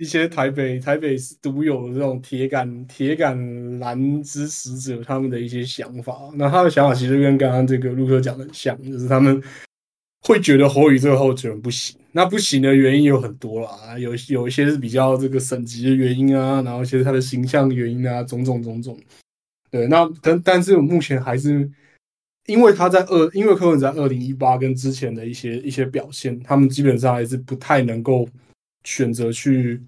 [0.01, 6.17] 一些台北台北是独有的这种铁杆铁杆蓝支持者，他们的一些想法。
[6.35, 9.43] 那他的想法其实跟刚刚这个陆哥讲的很像，就是他们
[10.23, 11.99] 会觉得侯宇这个候选人不行。
[12.13, 18.97] 那不行的原因有很多啦，有有一些是比较这个省级的原因啊，然后一些他的形象原因啊，种种种种。
[19.69, 21.69] 对，那但但是我目前还是
[22.49, 28.29] 因为他在二，因为柯文哲在二零一八跟之前的一些一些表现，他们基本上还是不太能够。
[28.85, 29.83] 选择去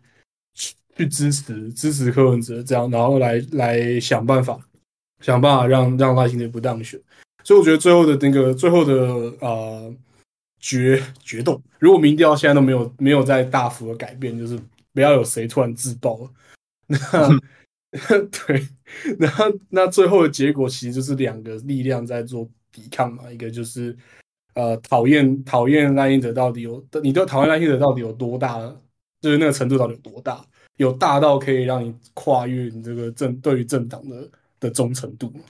[0.94, 4.60] 去支持支持柯文哲这样，然后来来想办法
[5.20, 7.00] 想办法让让赖清德不当选，
[7.44, 8.94] 所以我觉得最后的那个最后的
[9.40, 9.94] 呃
[10.58, 14.58] 决决斗，如果民调现在都没有没有在大幅的改变，就是
[14.92, 16.30] 不要有谁突然自爆了，
[16.88, 16.98] 那
[18.46, 18.66] 对，
[19.18, 23.96] 然后那最后的结果其实就是两个力量在做抵抗嘛，一个就是
[24.54, 28.58] 呃讨厌讨厌赖清德到底有你都讨厌赖清德到底有多大？
[29.20, 30.44] 就是那个程度到底有多大？
[30.76, 35.40] 有大到可以让你跨越你这个政对于政党的的忠诚度吗？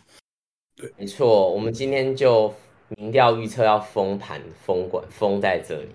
[0.74, 1.52] 对，没错。
[1.52, 2.52] 我们今天就
[2.96, 5.88] 民调预测要封盘封管封在这里，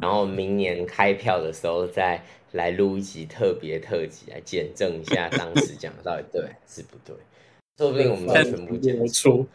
[0.00, 7.14] 然后明年开票的时候再来录一集特别特辑来检证一下当时讲的到底对是不对。
[7.76, 9.46] 说不定我们全部讲出，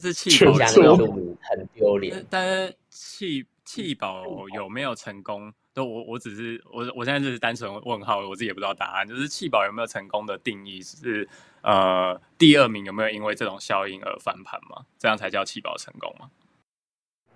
[0.00, 2.24] 是气保很丢脸。
[2.30, 4.24] 但是气气保
[4.54, 5.52] 有没有成功？
[5.74, 9.06] 都我我只是我我现在就是单纯问号，我自己也不知道答案。
[9.06, 11.28] 就是弃保有没有成功的定义是
[11.62, 14.86] 呃第二名有没有因为这种效应而翻盘吗？
[14.98, 16.30] 这样才叫弃保成功吗？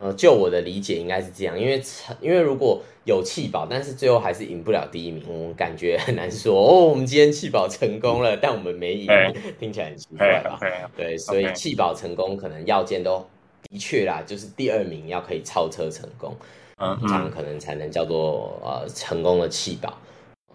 [0.02, 1.80] 呃，就我的理解应该是这样，因为
[2.20, 6.86] 因为如果有弃保，但是最后还是赢不了第一名，我感觉很难说哦。
[6.86, 9.06] 我们今天弃保成功了，但我们没赢，
[9.60, 10.58] 听起来很奇怪吧？
[10.96, 13.24] 对，所以弃保成功可能要件都
[13.70, 16.36] 的确啦，就是第二名要可以超车成功。
[17.06, 19.96] 这样可能才能叫做呃成功的弃保，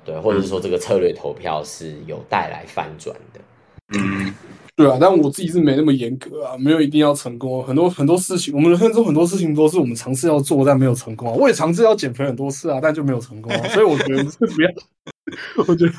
[0.04, 3.40] 对，或者是说这个策略投票是有带来翻转的。
[3.98, 4.36] 嗯，
[4.78, 7.63] 对啊，但我自己是没那么严格啊，没有一定要成功。
[7.63, 11.34] 很多很多事情，我们人生中很多事情都是我们尝试要做，但没有成功啊。
[11.34, 13.68] 我也尝试要减肥很多次啊，但就没有成功啊。
[13.70, 14.70] 所以我觉得不要，
[15.68, 15.92] 我觉得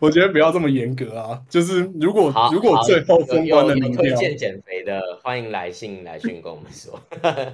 [0.00, 1.38] 我觉得不要这么严格啊。
[1.50, 6.98] 就是如果如果最后封关的推荐减肥的，欢迎来信来讯跟我们说。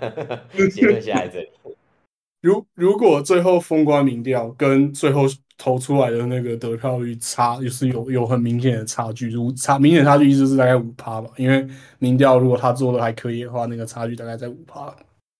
[0.70, 1.48] 结论写在这里。
[2.42, 5.24] 如如果最后封关民调跟最后
[5.62, 11.28] 投出来的那个得票率差，就是有有很明显的差距，就差明显差距意思是大概五趴吧。
[11.36, 11.68] 因为
[11.98, 14.90] 民调如果他做的还可以的话，那个差距大概在五趴。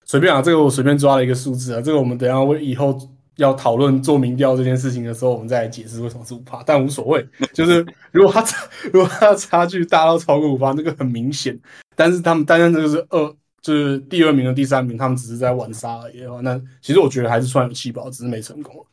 [0.04, 2.94] 随便啊，这个我随便抓了一个数字啊，这个我们等下为以后
[3.36, 6.62] 要讨论做民调这件事情的时候，我们再来解释为什么是五趴。
[6.66, 8.58] 但无所谓，就是如果他差
[8.92, 11.58] 如果他的差距大到超过五趴，那个很明显。
[11.96, 18.84] 但是他们单单这个是二，就是第二名和第三名，他们只是在玩沙而已的话，那其实我觉得还是算有气保，只是没成功。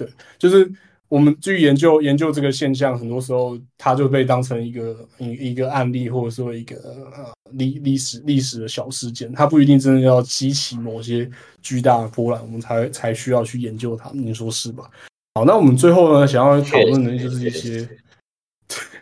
[0.00, 0.08] 对，
[0.38, 0.72] 就是
[1.08, 6.76] 我们去研究研究这个现象，很多时候它就被当成一个一一个案例，或者说一个
[7.14, 14.10] 呃历历史历史的小事件，它不一定真的要激起某些巨大的波澜，我们才才需要去研究它。
[14.14, 14.90] 你说是吧？
[15.34, 17.86] 好，那我们最后呢，想要讨论的就是一些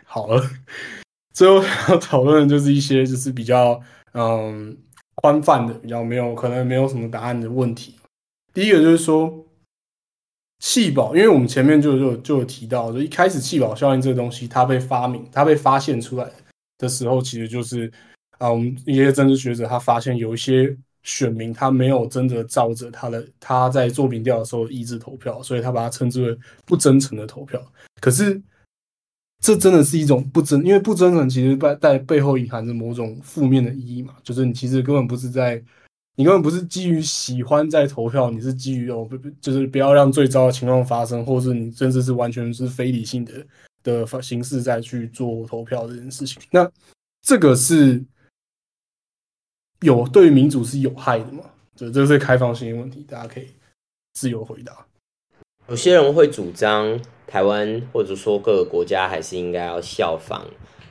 [0.03, 0.43] 好了，
[1.33, 3.79] 最后要讨论的就是一些就是比较
[4.11, 4.75] 嗯
[5.15, 7.95] 宽泛的，比较没有可能没有什么答案的问题。
[8.53, 9.45] 第一个就是说。
[10.59, 16.29] 气保，因为我们前面就就就有提到，就一开始气保效应这个东西，它被发明、它被发现出来
[16.77, 17.89] 的时候，其实就是
[18.37, 27.61] 啊，我们一些政治学者他发现有一些选民他没有真的照着他的他在做民调的时候意志投票，所以他把它称之为不真诚的投票。
[28.01, 28.41] 可是
[29.41, 35.63] 这真的是一种不真，因为不真诚其实在在背后隐含着某种负面的意义嘛，就是你其实根本不是在。
[36.19, 43.33] 你根本不是基于喜欢在投票，你是基于哦不不，就是不要让最糟的情况发生，或是你甚至是完全是非理性的
[43.83, 46.41] 的形式在去做投票这件事情。
[46.51, 46.69] 那
[47.21, 48.03] 这个是
[49.79, 51.45] 有对民主是有害的吗？
[51.73, 53.47] 这这是开放性的问题，大家可以
[54.11, 54.85] 自由回答。
[55.69, 60.41] 有些人会主张台湾或者说各个国家还是应该要效仿，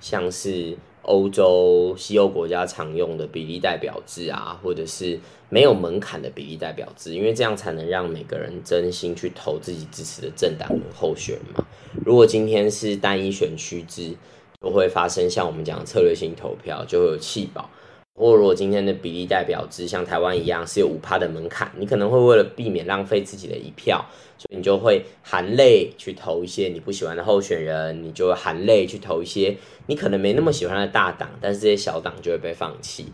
[0.01, 0.79] 像是。
[1.03, 11.65] 欧洲、西欧国家常用的比例代表制啊，或者是没有门槛的比例代表制，因为这样才能让每个人真心去投自己支持的政党跟候选人嘛。
[12.05, 14.15] 如果今天是单一选区制，
[14.61, 17.71] 就会发生像我们讲策略性投票，就会有弃保。
[18.19, 24.05] 或如果今天的比例代表制像台湾一样是有五趴的门槛，你可能会为了避免浪费自己的一票，
[24.37, 33.05] 所以你就会含泪去投一些你不喜欢的候选人，你就含泪去投一些你可能没那么喜欢的大党，但是这些小党就会被放弃。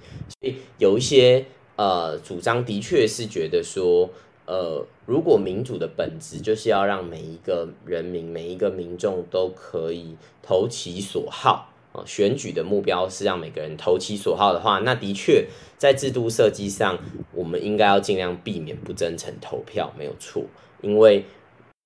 [0.41, 1.45] 所以有一些
[1.77, 4.09] 呃主张的确是觉得说，
[4.47, 11.74] 呃，如果民主的本质就是要让每一个人民、每一个民众都可以投其所好。
[12.05, 15.47] 选举的目标是让每个人投其所好的话，那的确
[15.79, 16.99] 在制度设计上，
[17.33, 20.43] 我们应该要尽量避免不真诚投票，没有错。
[20.81, 21.25] 因为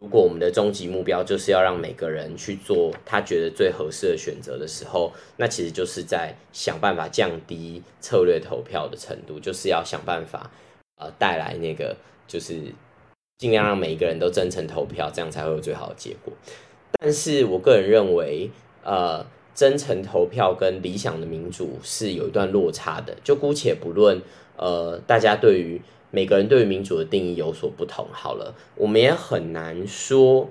[0.01, 10.51] 如果我们的终极目标就是要让每个人去做他觉得最合适的选择的时候，那其实就是在想办法降低策略投票的程度，就是要想办法
[10.97, 12.73] 呃带来那个就是
[13.37, 16.33] 尽量让每一个人都真诚投票，这样才会有最好的结果。
[16.99, 18.51] 但是我个人认为，
[18.83, 19.27] 呃。
[19.59, 24.23] 真诚投票跟理想的民主是有一段落差的，就姑且不论，
[24.57, 28.07] 呃，大家对于每个人对于民主的定义有所不同。
[28.13, 30.49] 好了，我们也很难说，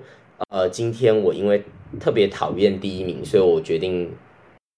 [0.50, 1.64] 呃，今天我因为
[1.98, 4.12] 特别讨厌第一名，所以我决定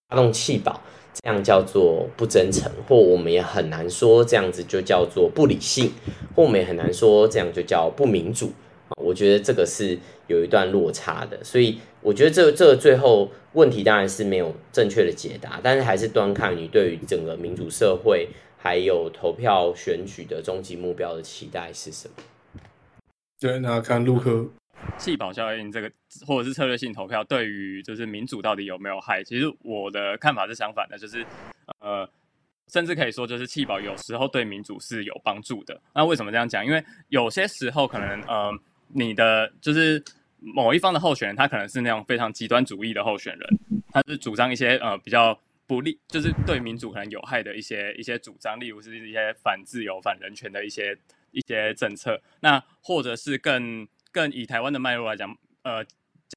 [0.09, 0.81] 发动弃保，
[1.13, 5.91] 这样叫做不真诚，或我们也很难说这样子就叫做不理性，
[6.37, 8.53] 或我们也很难说这样就叫不民主。
[8.97, 22.15] 我觉得这个是有一段落差的，所以我觉得这这最后问题当然是没有正确的解答，但是还是端看你对于整个民主社会还有投票选举的终极目标的期待是什么。
[23.39, 24.49] 对，那看陆科
[24.99, 25.91] 弃保效应这个，
[26.27, 29.23] 或者是策略性投票对于就是民主到底有没有害？
[29.23, 31.25] 其实我的看法是相反的，就是
[31.81, 32.09] 呃，
[32.73, 35.81] 甚至可以说就是弃保有时候对民主是有帮助的。
[35.95, 36.65] 那为什么这样讲？
[36.65, 38.59] 因为有些时候可能呃。
[38.93, 40.03] 你的就是
[40.41, 43.59] 某一方的候选人，他可能是那种非常极端主义的候选人，
[43.93, 50.97] 他是主张一些呃比较不利，就是对民主可能有害的一些一些主张，例如是一些反自由、反人权的一些
[51.31, 52.21] 一些政策。
[52.41, 55.91] 那或者是更更以台湾的脉络来讲，呃，假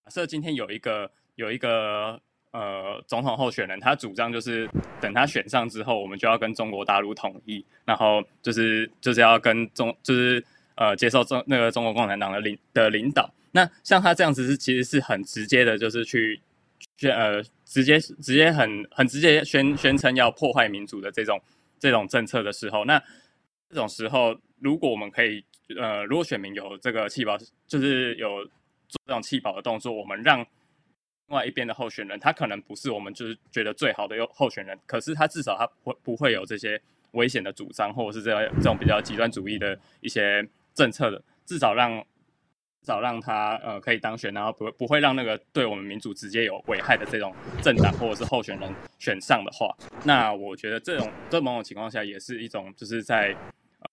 [0.09, 2.19] 设今天有一个有一个
[2.51, 10.43] 呃总统候选人，他主张就是等他选上之后，我们就要跟中国大陆统一，然后就是就是要跟中就是。
[10.75, 16.41] 呃，接受中那个中国共产党的领的领导，那像他这样子是其实是很直接的，就是去
[16.97, 21.39] 宣呃直接直接很很直接宣宣称要破坏民主的这种
[21.79, 22.99] 这种政策的时候，那
[23.69, 25.45] 这种时候，如果我们可以
[25.77, 27.37] 呃，如果选民有这个弃保，
[27.67, 28.43] 就是有
[28.87, 36.81] 做这种弃保的动作，我们让另外一边的候选人，他可能不是我们就是觉得最好的候候选人，可是他至少他不不会有这些
[37.11, 40.43] 危险的主张，或者是这样这种比较极端主义的一些。
[40.75, 42.03] 政策的，至少让
[42.83, 48.69] 少让他呃可以当选，然后不不会让那个对我们民主直接有危害的这种政党或者是候选人
[48.99, 49.73] 选上的话，
[50.03, 53.35] 那我觉得这种在某种情况下也是一种就是在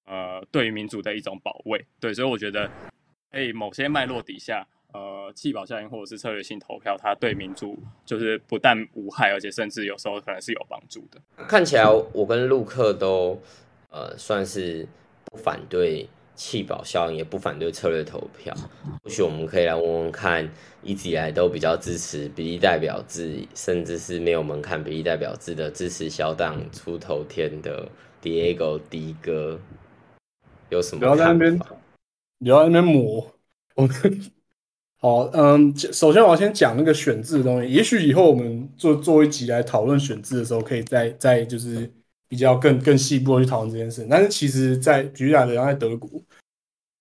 [0.06, 1.84] 呃对于民主的一种保卫。
[2.00, 2.68] 对，所以我觉得
[3.30, 11.44] 在某些脉络底下，呃，弃保效应或者是策略性投票，它对民主就是不但无害，而且甚至有时候可能是有帮助的。
[11.46, 13.40] 看起来我跟陆克都
[13.90, 14.88] 呃算是
[15.26, 16.08] 不反对。
[16.42, 18.54] 弃保效应也不反对策略投票，
[19.04, 20.50] 或许我们可以来问问看，
[20.82, 27.86] 一直以来都比较支持比例代表制，甚至是没有门槛比例代表制的支持小党出头天的
[28.22, 29.60] Diego 迪哥
[30.70, 31.00] 有什么？
[31.00, 33.30] 不要在那边，不要在那边磨。
[33.74, 33.86] 我
[34.96, 41.92] 好，嗯，首先我要先讲那个选制的东西，也许以后我们做做一集来讨论选制的时候，可以再再就是。
[42.30, 46.08] 比较更更细部的去讨论这件事，但是其实，在举例来讲，在德国，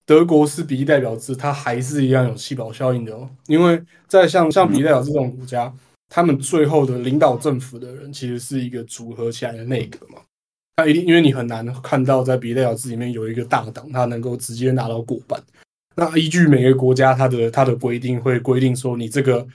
[0.03, 3.29] 德国是比例代表制，它还是一样有气保效应的哦。
[3.45, 5.71] 因为在像像比例代表这种国家，
[6.09, 10.19] 他们最后的领导政府的人其实是一个组合起来的内阁嘛。
[10.77, 15.39] 那一定因为你很难看到在比例代表制里面有一个大党，它能够直接拿到过半。
[15.95, 19.47] 那依据每个国家它的它的规定，会规定说你这个。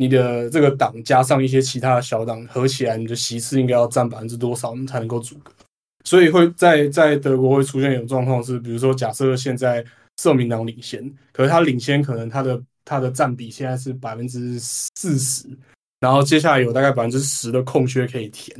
[0.00, 5.52] 你的这个党加上一些其他的小党合起来，你的席次应该要占百分之多少，你才能够阻隔？
[6.04, 9.84] 所以会在在德国会出现一种状况是，比如说假设现在
[10.22, 15.48] 社民党领先，可是他领先可能他的他的占比现在是百分之四十，
[15.98, 18.56] 然后接下来有大概百分之十的空缺可以填，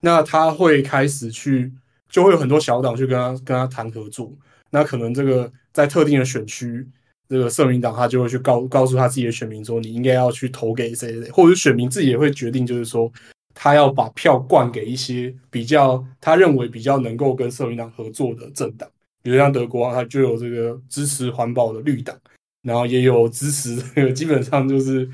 [0.00, 1.70] 那他会开始去
[2.08, 4.32] 就会有很多小党去跟他跟他谈合作，
[4.70, 6.88] 那可能这个在特定的选区。
[7.28, 13.12] 这个社民党他就会去告告诉他自己的选民说，你应该要去投给谁谁，或者选民自己也会决定，就是说
[13.54, 18.88] 他要把票灌给一些比较他认为比较能够跟社民党合作的政党，
[19.22, 22.16] 比如像德国，它就有这个支持环保的绿党，
[22.62, 23.76] 然后也有支持
[24.12, 25.06] 基本上就是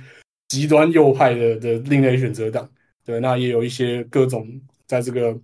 [0.49, 2.69] 极端右派的的另类选择党，
[3.05, 4.49] 对，那也有一些各种
[4.87, 5.37] 在这个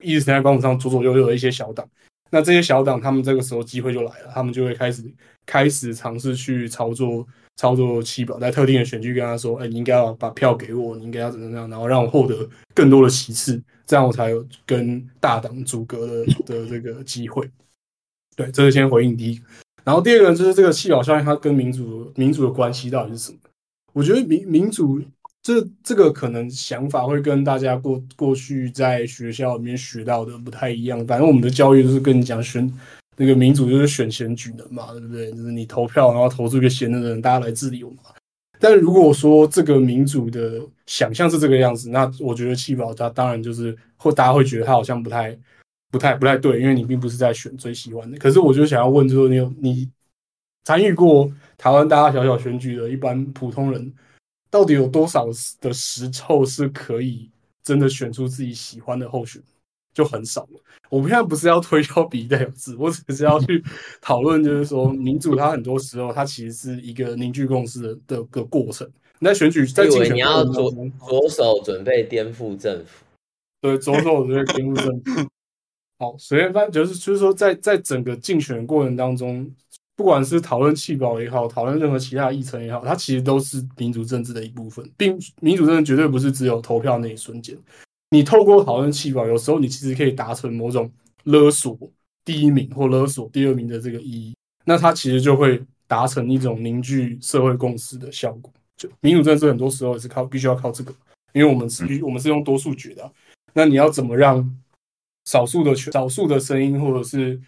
[0.00, 1.88] 意识形态光谱上左左右右的一些小党。
[2.32, 5.04] 那这些小党，他们这个时候机会就来了，他们就会开始
[5.44, 7.26] 开始尝试去操作
[7.56, 17.46] 操作七表，在特定的选区跟他说：“哎，你应该要把票给我，你应该要怎么样，然后让我获得更多的席次，这样我才有跟大党阻隔的的这个机会。”
[18.34, 19.38] 对，这是先回应第一。
[19.84, 23.38] 然后第二个就是这个七表效应，它跟民主民主的关系到底是什么？
[23.92, 25.00] 我觉得民民主。
[25.42, 31.04] 这这个可能想法会跟大家过过去在学校里面学到的不太一样。
[31.04, 32.72] 反正我们的教育就是跟你讲选
[33.16, 35.32] 那个民主就是选选举的嘛，对不对？
[35.32, 37.98] 就是你投票，然后投出一个贤能的人，大家来治理我们。
[38.60, 45.36] 但如果说这个民主的想象是这个样子，那我觉得气保它当然就是或大家会觉得它好像不太
[45.90, 48.16] 不太不太对，因为你并不是在选最喜欢的。
[48.16, 49.90] 可是我就想要问，就是你有你
[50.62, 51.28] 参与过
[51.58, 53.92] 台湾大大小小选举的一般普通人。
[54.52, 55.26] 到底有多少
[55.60, 57.30] 的时候是可以
[57.62, 59.50] 真的选出自己喜欢的候选人？
[59.94, 60.60] 就很少了。
[60.90, 63.64] 我们现在不是要推销比代表制，我只是要去
[64.00, 68.86] 讨论，就是说民主它很多时候它其实是一个凝聚共识的的个过程。
[69.18, 73.04] 那选举在竞选你要左左手准备颠覆政府，
[73.60, 75.28] 对，左手准备颠覆政府。
[75.98, 79.50] 好，随便翻，就是就是说，在在整个竞选过程当中。
[80.02, 87.56] 不管是讨论气保也好，讨论任何其他议程也好，它其实都是民主政治的一部分，并民主政治绝对不是只有投票那一瞬间。
[88.10, 90.90] 你透过讨论气保，有时候你其实可以达成某种
[91.22, 91.78] 勒索
[92.24, 94.34] 第一名或勒索第二名的这个意义，
[94.64, 98.52] 那它其实就会达成一种凝聚社会共识的效果。
[98.76, 100.92] 就民主政治很多时候也是靠必须要靠这个，
[101.32, 103.08] 因为我们是，我们是用多数决的。
[103.52, 104.52] 那你要怎么让
[105.26, 107.40] 少数的少数的声音，或者是？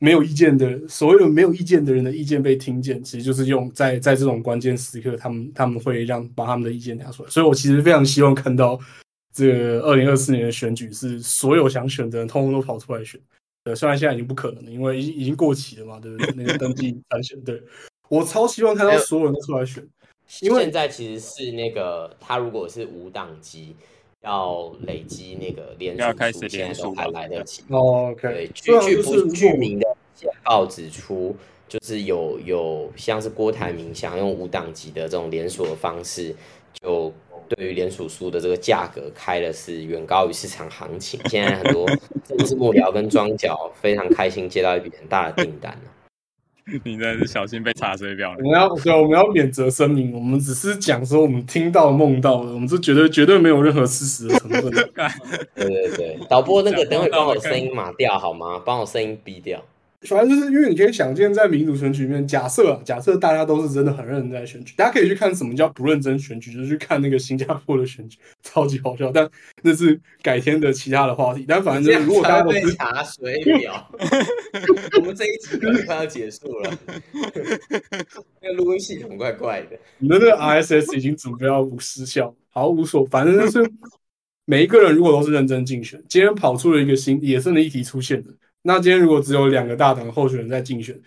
[0.00, 7.28] 没有意见的所谓的没有意见的人的意见被听见，其实就是用在在这种关键时刻，他们他们会让把他们的意见拿出来。
[7.28, 8.78] 所以我其实非常希望看到
[9.34, 13.20] 这个二零二四年的选举是所有想选的人通通都跑出来选。
[13.64, 16.32] 对，虽然现在已经不可能了，因为已已经过期了嘛，对不对？
[16.36, 17.60] 那个登记参选，对
[18.08, 19.84] 我超希望看到所有人都出来选。
[20.42, 23.74] 因为现在其实是那个他如果是无党籍。
[24.22, 27.62] 要累积那个连署数，现在都还来得及。
[27.68, 28.50] 哦，OK。
[28.52, 29.86] 据据不具名的
[30.18, 31.36] 简报指出，
[31.68, 36.34] 就是有有像是郭台铭想用五档级的这种连锁的方式，
[36.82, 37.12] 就
[37.48, 41.20] 对于连锁书的这个价格开的是远高于市场行情。
[41.26, 41.86] 现在很多
[42.26, 45.78] 政治幕僚跟庄脚非常开心接到一笔很大的订单
[46.84, 48.34] 你真的是小心被查水表。
[48.36, 54.70] 我们要对，我们要免责声明，我们只是讲说我们听到、梦到的，我们是绝对绝对没有任何事实的成分。
[55.56, 58.60] 对对对，导播那个等会帮我声音码掉好吗？
[58.66, 59.64] 帮我声音逼掉。
[60.06, 69.10] 反正就是因为你可以想见，在民主选举里面，假设啊，假设大家都是真的很认真在选举，大家可以去看什么叫不认真选举，就是去看那个新加坡的选举，超级好笑。
[69.10, 69.28] 但
[69.62, 71.44] 那是改天的其他的话题。
[71.48, 73.90] 但反正就是如果大家都是查水表，
[75.00, 76.78] 我们这一集快要结束了，
[78.40, 79.76] 那个录音系统怪怪的。
[79.98, 83.68] 你的那个 RSS 已经准备要失效，好无所，反正就是
[84.44, 88.30] 每一个人如果都是认真竞选，今天跑出了一个新野生的议题出现的。
[88.62, 90.98] 那今天如果只有两个大党候选人在竞选，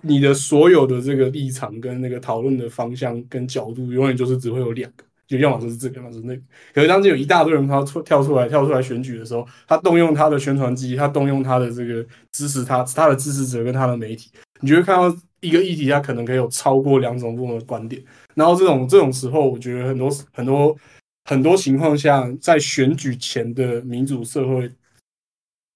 [0.00, 6.42] 你的所有的这个立场跟那个讨论的方向跟角度，永远就是只会有两个，就要么就是这个，要么是那个。
[6.74, 14.30] 可是当今有一大堆人他出跳出来跳出来选举的时候，他动用他的宣传机，他动用他的这个支持他他的支持者跟他的媒体，
[14.60, 18.02] 你就会看到一个议题，他可能可以有超过两种不同的观点。
[18.34, 20.76] 然后这种这种时候，我觉得很多很多
[21.24, 24.70] 很多情况下，在选举前的民主社会。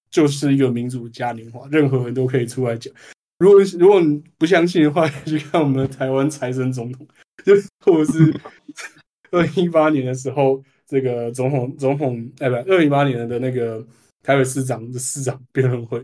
[0.09, 2.93] 就是一个民主嘉年华，任何人都可以出来讲。
[3.39, 7.05] 如果如果你不相信的话， 去看我们的台湾财神总统，
[7.45, 7.53] 就
[7.85, 8.33] 或者是
[9.31, 13.85] 二零一八年的时候，这个总统总统哎不，二零一八年的那个
[14.23, 16.03] 台北市长的市长辩论会，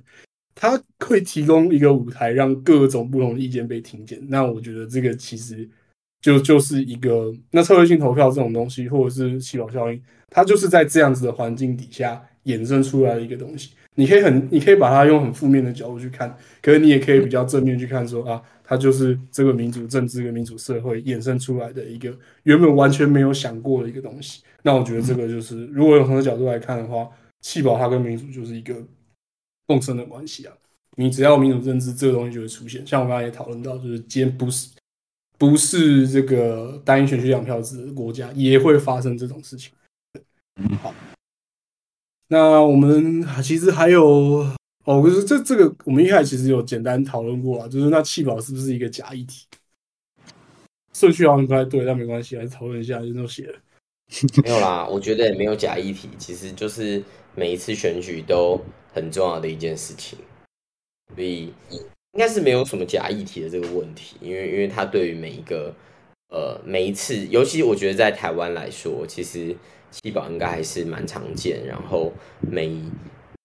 [0.53, 4.21] 他会提供一个舞台，让各种不同的意见被听见。
[4.27, 5.67] 那我觉得这个其实
[6.21, 9.99] 就就是一个那策略性投票这种东西，或者是气泡效应，
[10.29, 13.71] 它就是在这样子的环境底下衍生出来的一个东西。
[13.95, 22.11] 你可以很，你可以把它用很负面的角度去看，可是你也可以比较正面去看，说啊，它就是这个民主政治跟民主社会衍生出来的一个
[22.43, 24.41] 原本完全没有想过的一个东西。
[24.63, 27.07] 那我觉得这个就是，如果用同个角度来看的话，
[27.41, 28.75] 弃保它跟民主就是一个
[29.67, 30.53] 共生的关系啊。
[30.95, 34.69] 你只要民主政治这个东西就会出现，像我刚才也讨论到，就是今天不是
[35.37, 39.71] 不是这个单一选区两票制的国家，也会发生这种事情。
[40.81, 40.93] 好。
[42.29, 44.47] 那我们其实还有
[44.85, 49.45] 哦，不是这这个我们一开始其实有简单讨论过啊，就是那气保是不是一个假议题？
[50.93, 53.59] 顺序好像不太对，但没关系，还是讨论一下，就这么写了。
[54.43, 57.03] 没有啦，我觉得也没有假议题，其实就是
[57.35, 58.59] 每一次选举都
[58.93, 60.17] 很重要的一件事情，
[61.13, 65.73] 所以应该是没有什么假议题的这个问题，因为因为它对于每一个
[66.29, 69.55] 呃每一次，尤其我觉得在台湾来说，其实。
[69.93, 72.81] 七保应该还是蛮常见，然后每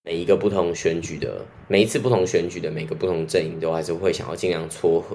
[0.02, 5.14] 每一个不同选举的每一次不同选举的每个不同阵营都还是会想要尽量撮合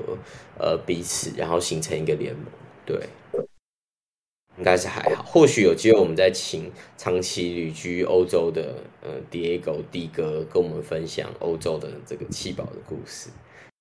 [0.59, 2.45] 呃彼此，然后形成一个联盟。
[2.85, 2.99] 对，
[4.59, 5.23] 应该是还好。
[5.23, 13.31] 或许有机会，我们再请长期旅居欧洲的呃 Diego 弟哥跟我们分享欧洲的这个七保的故事，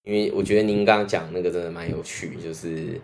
[0.05, 2.99] 因为我觉得您刚刚讲那个真的蛮有趣，就是。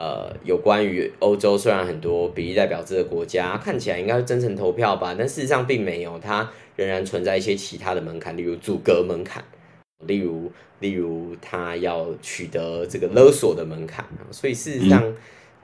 [0.00, 9.44] 呃，有关于欧洲，虽然很多比例代表制的国家看起来应该是真诚投票吧，但事实上并没有，它仍然存在一些其他的门槛，例如阻隔门槛，
[10.06, 15.04] 例如例如它要取得这个勒索的门槛所以事实上，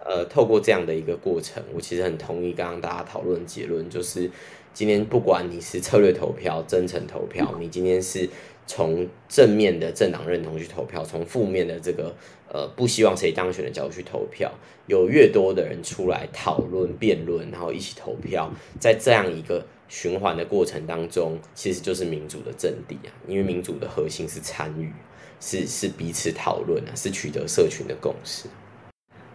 [0.04, 4.30] 呃，透过这样的一个过程，我其实很同意刚刚大家讨论结论，就是
[4.74, 8.28] 今天不管你是策略投票、真诚投票，你今天是
[8.66, 12.14] 从正面的政党认同去投票，从负面的这个。
[12.48, 14.50] 呃，不希望谁当选的角度去投票，
[14.86, 18.48] 有越多的人出来讨论、辩论，然后一起投票，
[18.78, 23.10] 在这样一个循环的过程当中，其实就是民主的阵地啊。
[23.26, 24.92] 因为民主的核心是参与，
[25.40, 28.48] 是是彼此讨论啊，是取得社群的共识，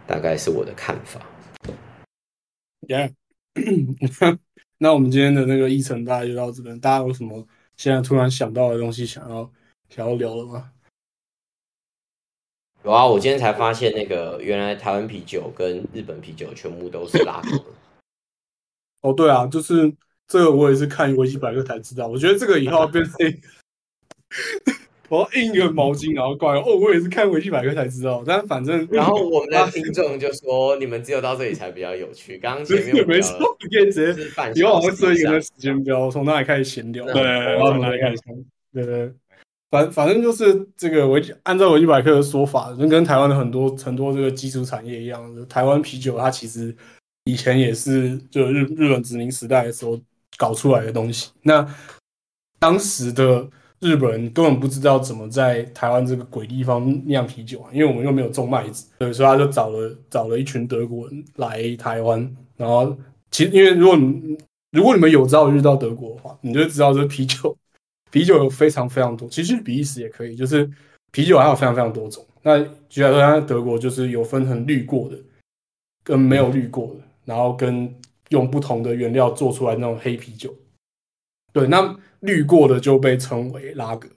[0.06, 1.20] 大概是我的看法。
[2.88, 3.12] Yeah，
[4.78, 7.46] 那我们今天的那个议程大概就到这边，大家有什么
[7.82, 9.50] 现在突然想到的东西想要
[9.88, 10.70] 想要聊了吗？
[12.84, 17.64] 有啊，我今天才发现，那个原来台湾啤酒跟日本啤酒全部都是拉格。
[19.02, 19.92] 哦，对啊，就是
[20.28, 22.06] 这个，我也是看维基百科才知道。
[22.06, 23.16] 我觉得这个以后要变成，
[25.12, 26.56] 我要印个毛巾，然后挂。
[26.56, 28.24] 哦，我也是看维基百科才知道。
[28.26, 32.38] 但反正， 然后我们的听众就说，你们只有到这里才比较有趣。
[32.38, 34.22] 刚刚前面没错，你可以直接
[34.54, 38.22] 以后我会设一个时间表，从哪里开始闲聊，对，然后从哪里开始，
[38.72, 39.12] 对对。
[39.70, 46.74] 反反正就是这个维按照维基百科的说法，就跟台湾的很多很多这个基础产业一样，台湾啤酒它其实
[47.24, 50.00] 以前也是就日日本殖民时代的时候
[50.38, 51.30] 搞出来的东西。
[51.42, 51.66] 那
[52.58, 53.46] 当时的
[53.82, 62.36] 日本人根本不知道怎么在台湾这个鬼地方酿啤酒啊，因为我们又没有种麦子，所以他就找了找了一群德国人来台湾。
[62.56, 62.96] 然后
[63.30, 64.38] 其实因为如果你
[64.70, 67.56] 如果你们有朝一日到德国的话，你就知道这啤酒。
[68.12, 70.70] 啤酒有非常非常多，其实比利时也可以，就是
[71.12, 72.22] 啤酒还有非常非常多种。
[72.42, 72.58] 那
[72.88, 75.16] 举例说，在德国就是有分成滤过的，
[76.04, 77.90] 跟没有滤过的，然后跟
[78.28, 80.54] 用不同的原料做出来那种黑啤酒。
[81.54, 84.08] 对，那滤过的就被称为拉格，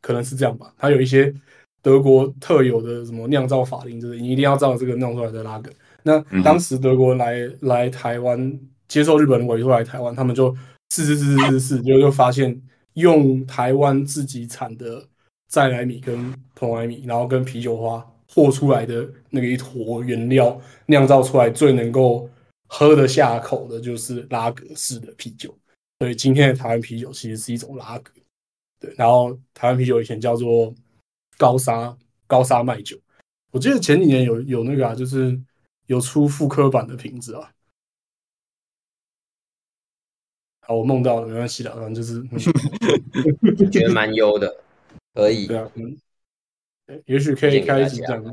[0.00, 0.72] 可能是这样吧。
[0.78, 1.34] 它有一些
[1.82, 5.70] 德国特有的什么酿造法令，就是你一定要照这个弄出来的拉格。
[6.02, 10.54] 那当时德国来来台湾接受日本人委托来台湾，他们就
[10.94, 12.60] 试试试试试试，就就发现
[12.94, 15.06] 用台湾自己产的
[15.48, 22.28] 再来米跟蓬莱米，然后跟啤酒花和出来的那个一坨原料酿造出来最能够
[22.66, 25.54] 喝得下口的，就是拉格式的啤酒。
[26.00, 28.10] 所以今天的台湾啤酒其实是一种拉格，
[28.78, 28.94] 对。
[28.96, 30.74] 然后台湾啤酒以前叫做
[31.36, 31.94] 高沙
[32.26, 32.98] 高沙麦酒，
[33.50, 35.38] 我记得前几年有有那个啊，就是
[35.88, 37.52] 有出复刻版的瓶子啊。
[40.62, 42.22] 好，我梦到了，没关系的，反正就是
[43.70, 44.64] 觉得蛮优的，
[45.12, 45.46] 可以。
[45.46, 45.98] 对啊，嗯，
[47.04, 48.24] 也许可以开一集讲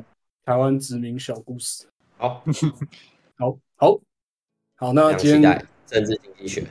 [0.46, 1.86] 台湾殖民小故事。
[2.16, 2.46] 好，
[3.36, 4.00] 好，好，
[4.78, 6.66] 好，那今天政治经济学。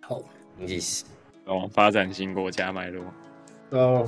[0.00, 0.20] 好，
[0.58, 1.04] 经济史
[1.46, 3.04] 哦，发展新国家脉络。
[3.70, 4.06] 哦，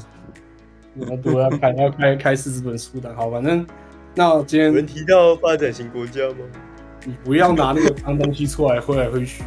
[0.96, 3.14] 我们都要开要开开四十本书的。
[3.14, 3.66] 好，反正
[4.14, 6.36] 那今天有人提到发展型国家吗？
[7.04, 9.42] 你不要拿那个脏东西出来挥来挥去。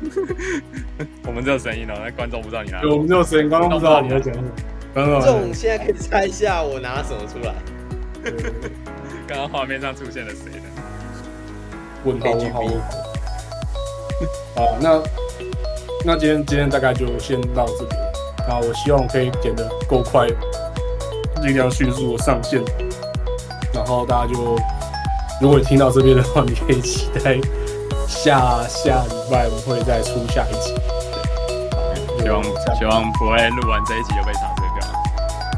[1.26, 2.80] 我们只有声音哦，那观众不知道你拿。
[2.80, 4.48] 对，我们只有声音，观众不知道你在讲什么。
[4.94, 7.54] 观众现在可以猜一下，我拿什么出来？
[9.26, 10.60] 刚刚画面上出现了谁的？
[12.04, 13.07] 问号问号。
[14.56, 15.00] 好，那
[16.04, 18.00] 那今天今天大概就先到这边。
[18.48, 20.26] 那我希望可以剪得够快，
[21.42, 22.62] 尽量迅速的上线。
[23.74, 24.56] 然后大家就，
[25.40, 27.38] 如果你听到这边的话，你可以期待。
[28.08, 30.74] 下下礼拜我们会再出下一集，
[32.22, 32.42] 希望
[32.74, 34.88] 希望不会录完这一集就被查水表。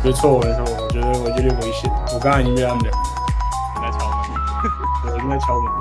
[0.03, 1.89] 没错没错，我觉得我有点危险。
[2.13, 2.99] 我刚才已经被他们两个
[3.81, 4.19] 在敲门，
[5.07, 5.80] 我已经在敲门。